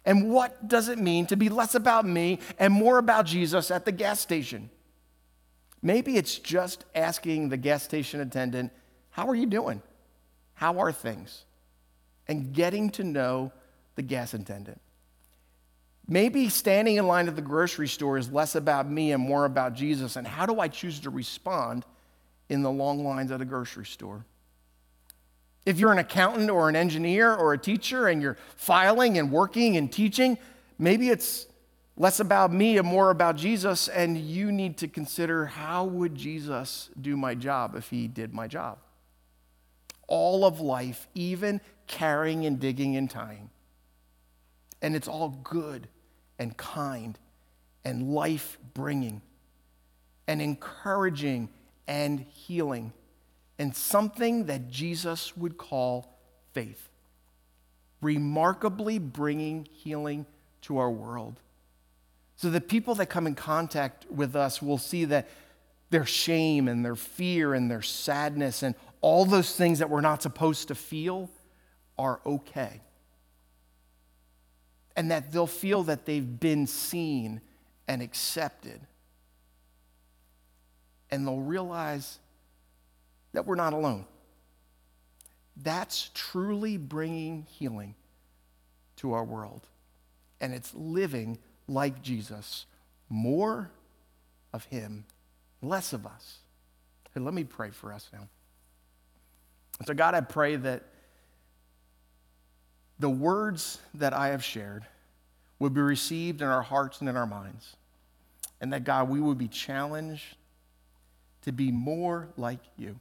And 0.05 0.29
what 0.29 0.67
does 0.67 0.89
it 0.89 0.99
mean 0.99 1.27
to 1.27 1.37
be 1.37 1.49
less 1.49 1.77
about 1.77 2.05
me 2.05 2.41
and 2.59 2.75
more 2.75 2.99
about 2.99 3.27
Jesus 3.27 3.71
at 3.71 3.85
the 3.85 3.93
gas 3.93 4.19
station? 4.19 4.71
Maybe 5.83 6.17
it's 6.17 6.37
just 6.37 6.85
asking 6.97 7.51
the 7.51 7.57
gas 7.57 7.85
station 7.85 8.21
attendant, 8.21 8.73
How 9.11 9.29
are 9.29 9.37
you 9.37 9.47
doing? 9.47 9.83
How 10.55 10.81
are 10.81 10.91
things? 10.91 11.45
And 12.27 12.53
getting 12.53 12.91
to 12.91 13.05
know 13.05 13.53
the 13.95 14.03
gas 14.03 14.35
attendant. 14.35 14.81
Maybe 16.09 16.49
standing 16.49 16.97
in 16.97 17.07
line 17.07 17.29
at 17.29 17.37
the 17.37 17.43
grocery 17.43 17.87
store 17.87 18.19
is 18.19 18.33
less 18.33 18.57
about 18.57 18.91
me 18.91 19.13
and 19.13 19.23
more 19.23 19.45
about 19.45 19.75
Jesus. 19.75 20.17
And 20.17 20.27
how 20.27 20.45
do 20.45 20.59
I 20.59 20.67
choose 20.67 20.99
to 21.01 21.11
respond 21.11 21.85
in 22.49 22.63
the 22.63 22.71
long 22.71 23.05
lines 23.05 23.31
at 23.31 23.41
a 23.41 23.45
grocery 23.45 23.87
store? 23.87 24.25
If 25.67 25.79
you're 25.79 25.93
an 25.93 25.99
accountant 25.99 26.51
or 26.51 26.69
an 26.69 26.77
engineer 26.77 27.35
or 27.35 27.53
a 27.53 27.59
teacher 27.59 28.09
and 28.09 28.23
you're 28.23 28.39
filing 28.57 29.19
and 29.19 29.31
working 29.31 29.77
and 29.77 29.93
teaching, 29.93 30.39
maybe 30.79 31.11
it's 31.11 31.47
less 31.97 32.21
about 32.21 32.53
me 32.53 32.79
and 32.79 32.87
more 32.87 33.11
about 33.11 33.37
Jesus 33.37 33.89
and 33.89 34.17
you 34.17 34.53
need 34.53 34.79
to 34.79 34.89
consider 34.89 35.47
how 35.47 35.85
would 35.85 36.15
Jesus 36.15 36.91
do 36.99 37.17
my 37.17 37.35
job 37.35 37.75
if 37.75 37.91
he 37.91 38.09
did 38.09 38.33
my 38.33 38.47
job? 38.47 38.79
All 40.07 40.47
of 40.47 40.61
life, 40.61 41.07
even 41.15 41.61
carrying 41.87 42.47
and 42.47 42.59
digging 42.59 42.97
and 42.97 43.11
tying. 43.11 43.51
And 44.81 44.95
it's 44.95 45.09
all 45.09 45.31
good 45.43 45.89
and 46.39 46.57
kind 46.57 47.19
and 47.85 48.15
life 48.15 48.59
bringing 48.75 49.21
and 50.27 50.41
encouraging 50.41 51.49
and 51.89 52.21
healing 52.21 52.93
and 53.59 53.75
something 53.75 54.45
that 54.47 54.69
Jesus 54.69 55.37
would 55.37 55.57
call 55.57 56.17
faith, 56.53 56.89
remarkably 58.01 58.99
bringing 58.99 59.67
healing 59.73 60.27
to 60.63 60.79
our 60.79 60.91
world. 60.91 61.41
So 62.37 62.51
the 62.51 62.61
people 62.61 62.95
that 62.97 63.07
come 63.07 63.27
in 63.27 63.35
contact 63.35 64.07
with 64.09 64.37
us 64.37 64.63
will 64.63 64.79
see 64.79 65.07
that 65.07 65.29
their 65.91 66.07
shame 66.07 66.69
and 66.69 66.85
their 66.85 66.95
fear 66.95 67.55
and 67.55 67.69
their 67.69 67.83
sadness 67.83 68.63
and 68.63 68.77
all 69.01 69.25
those 69.25 69.57
things 69.57 69.81
that 69.81 69.91
we're 69.91 70.01
not 70.01 70.23
supposed 70.23 70.69
to 70.69 70.77
feel 70.77 71.31
are 71.99 72.21
okay 72.25 72.81
and 74.99 75.13
that 75.13 75.31
they'll 75.31 75.47
feel 75.47 75.85
that 75.85 76.05
they've 76.07 76.41
been 76.41 76.67
seen 76.67 77.41
and 77.87 78.03
accepted. 78.03 78.81
And 81.11 81.27
they'll 81.27 81.39
realize 81.39 82.19
that 83.33 83.47
we're 83.47 83.55
not 83.55 83.73
alone. 83.73 84.05
That's 85.57 86.11
truly 86.15 86.77
bringing 86.77 87.47
healing 87.51 87.95
to 88.97 89.13
our 89.13 89.25
world. 89.25 89.67
And 90.41 90.55
it's 90.55 90.75
living 90.75 91.39
like 91.67 92.03
Jesus. 92.03 92.67
More 93.09 93.71
of 94.53 94.65
Him, 94.67 95.05
less 95.63 95.93
of 95.93 96.07
us. 96.07 96.39
Hey, 97.15 97.21
let 97.21 97.35
me 97.35 97.45
pray 97.45 97.71
for 97.71 97.93
us 97.93 98.09
now. 98.13 98.29
So, 99.87 99.95
God, 99.95 100.15
I 100.15 100.21
pray 100.21 100.57
that 100.57 100.85
the 102.99 103.09
words 103.09 103.79
that 103.95 104.13
I 104.13 104.29
have 104.29 104.43
shared 104.43 104.85
would 105.59 105.75
be 105.75 105.81
received 105.81 106.43
in 106.43 106.49
our 106.49 106.63
hearts 106.63 107.01
and 107.01 107.09
in 107.09 107.17
our 107.17 107.27
minds. 107.27 107.77
And 108.61 108.73
that, 108.73 108.85
God, 108.85 109.09
we 109.09 109.21
would 109.21 109.39
be 109.39 109.49
challenged 109.49 110.37
to 111.49 111.53
be 111.53 111.73
more 111.73 112.29
like 112.37 112.61
you. 112.77 113.01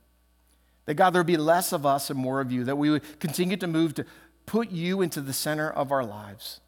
That, 0.85 0.95
God, 0.95 1.11
there 1.11 1.19
would 1.19 1.27
be 1.27 1.37
less 1.37 1.73
of 1.73 1.85
us 1.85 2.09
and 2.09 2.17
more 2.17 2.39
of 2.39 2.51
you. 2.51 2.63
That 2.63 2.77
we 2.77 2.89
would 2.89 3.19
continue 3.19 3.57
to 3.57 3.67
move 3.67 3.93
to 3.95 4.05
put 4.45 4.71
you 4.71 5.01
into 5.01 5.19
the 5.19 5.33
center 5.33 5.69
of 5.69 5.91
our 5.91 6.05
lives. 6.05 6.61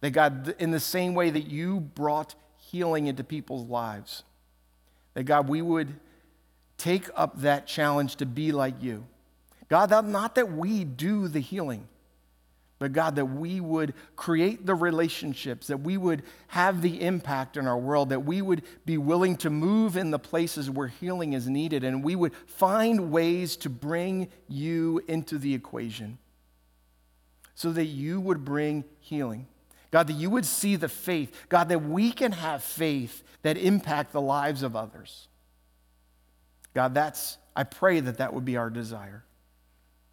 That, 0.00 0.10
God, 0.10 0.54
in 0.58 0.70
the 0.70 0.80
same 0.80 1.14
way 1.14 1.28
that 1.28 1.46
you 1.46 1.80
brought 1.80 2.34
healing 2.56 3.06
into 3.06 3.22
people's 3.22 3.68
lives, 3.68 4.24
that, 5.12 5.24
God, 5.24 5.48
we 5.48 5.60
would 5.60 6.00
take 6.78 7.10
up 7.14 7.42
that 7.42 7.66
challenge 7.66 8.16
to 8.16 8.26
be 8.26 8.50
like 8.50 8.82
you. 8.82 9.04
God, 9.68 9.90
not 10.06 10.36
that 10.36 10.50
we 10.50 10.84
do 10.84 11.28
the 11.28 11.40
healing, 11.40 11.86
but 12.78 12.92
God, 12.92 13.16
that 13.16 13.24
we 13.26 13.60
would 13.60 13.92
create 14.14 14.64
the 14.64 14.74
relationships, 14.74 15.66
that 15.66 15.80
we 15.80 15.96
would 15.96 16.22
have 16.48 16.80
the 16.80 17.00
impact 17.02 17.56
in 17.56 17.66
our 17.66 17.78
world, 17.78 18.10
that 18.10 18.24
we 18.24 18.40
would 18.40 18.62
be 18.86 18.96
willing 18.96 19.36
to 19.38 19.50
move 19.50 19.96
in 19.96 20.10
the 20.12 20.18
places 20.18 20.70
where 20.70 20.86
healing 20.86 21.32
is 21.32 21.48
needed, 21.48 21.82
and 21.82 22.04
we 22.04 22.14
would 22.14 22.34
find 22.46 23.10
ways 23.10 23.56
to 23.56 23.68
bring 23.68 24.28
you 24.46 25.02
into 25.08 25.38
the 25.38 25.54
equation 25.54 26.18
so 27.54 27.72
that 27.72 27.86
you 27.86 28.20
would 28.20 28.44
bring 28.44 28.84
healing. 29.00 29.48
God, 29.90 30.06
that 30.06 30.12
you 30.12 30.30
would 30.30 30.46
see 30.46 30.76
the 30.76 30.88
faith. 30.88 31.34
God, 31.48 31.70
that 31.70 31.82
we 31.82 32.12
can 32.12 32.30
have 32.30 32.62
faith 32.62 33.24
that 33.42 33.56
impact 33.56 34.12
the 34.12 34.20
lives 34.20 34.62
of 34.62 34.76
others. 34.76 35.26
God, 36.74 36.94
that's, 36.94 37.38
I 37.56 37.64
pray 37.64 37.98
that 37.98 38.18
that 38.18 38.32
would 38.32 38.44
be 38.44 38.56
our 38.56 38.70
desire. 38.70 39.24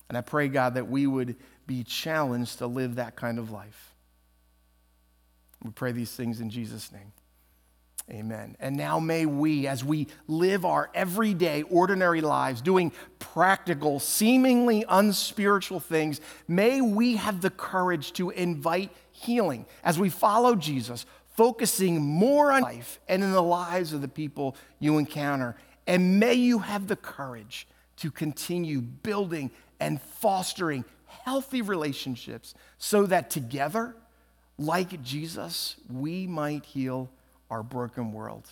And 0.10 0.18
I 0.18 0.22
pray, 0.22 0.48
God, 0.48 0.76
that 0.76 0.88
we 0.88 1.08
would 1.08 1.36
be 1.68 1.84
challenged 1.84 2.60
to 2.60 2.68
live 2.68 2.96
that 2.96 3.16
kind 3.16 3.40
of 3.40 3.52
life. 3.52 3.94
We 5.64 5.72
pray 5.72 5.92
these 5.92 6.12
things 6.12 6.42
in 6.42 6.50
Jesus' 6.50 6.92
name. 6.92 7.12
Amen. 8.12 8.56
And 8.60 8.78
now 8.78 9.00
may 9.00 9.26
we, 9.26 9.66
as 9.66 9.84
we 9.84 10.08
live 10.28 10.64
our 10.64 10.92
everyday, 10.94 11.64
ordinary 11.64 12.22
lives, 12.22 12.62
doing 12.62 12.92
practical, 13.18 14.00
seemingly 14.00 14.86
unspiritual 14.88 15.80
things, 15.80 16.22
may 16.48 16.82
we 16.82 17.16
have 17.16 17.42
the 17.42 17.50
courage 17.50 18.14
to 18.14 18.30
invite 18.30 18.92
healing 19.12 19.66
as 19.84 19.98
we 19.98 20.10
follow 20.10 20.56
Jesus, 20.56 21.08
focusing 21.34 22.00
more 22.00 22.52
on 22.52 22.62
life 22.62 23.00
and 23.08 23.24
in 23.24 23.32
the 23.32 23.42
lives 23.42 23.92
of 23.92 24.02
the 24.02 24.08
people 24.08 24.56
you 24.78 25.00
encounter. 25.00 25.56
And 25.88 26.20
may 26.20 26.36
you 26.36 26.60
have 26.60 26.88
the 26.88 26.96
courage 26.96 27.68
to 27.98 28.12
continue 28.12 28.82
building 28.82 29.50
and 29.80 30.02
fostering 30.02 30.86
healthy 31.06 31.62
relationships 31.62 32.54
so 32.78 33.06
that 33.06 33.30
together, 33.30 33.96
like 34.58 35.02
Jesus, 35.04 35.76
we 35.92 36.28
might 36.28 36.66
heal 36.66 37.10
our 37.50 37.64
broken 37.64 38.12
world. 38.12 38.48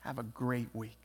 Have 0.00 0.18
a 0.18 0.22
great 0.22 0.68
week. 0.72 0.98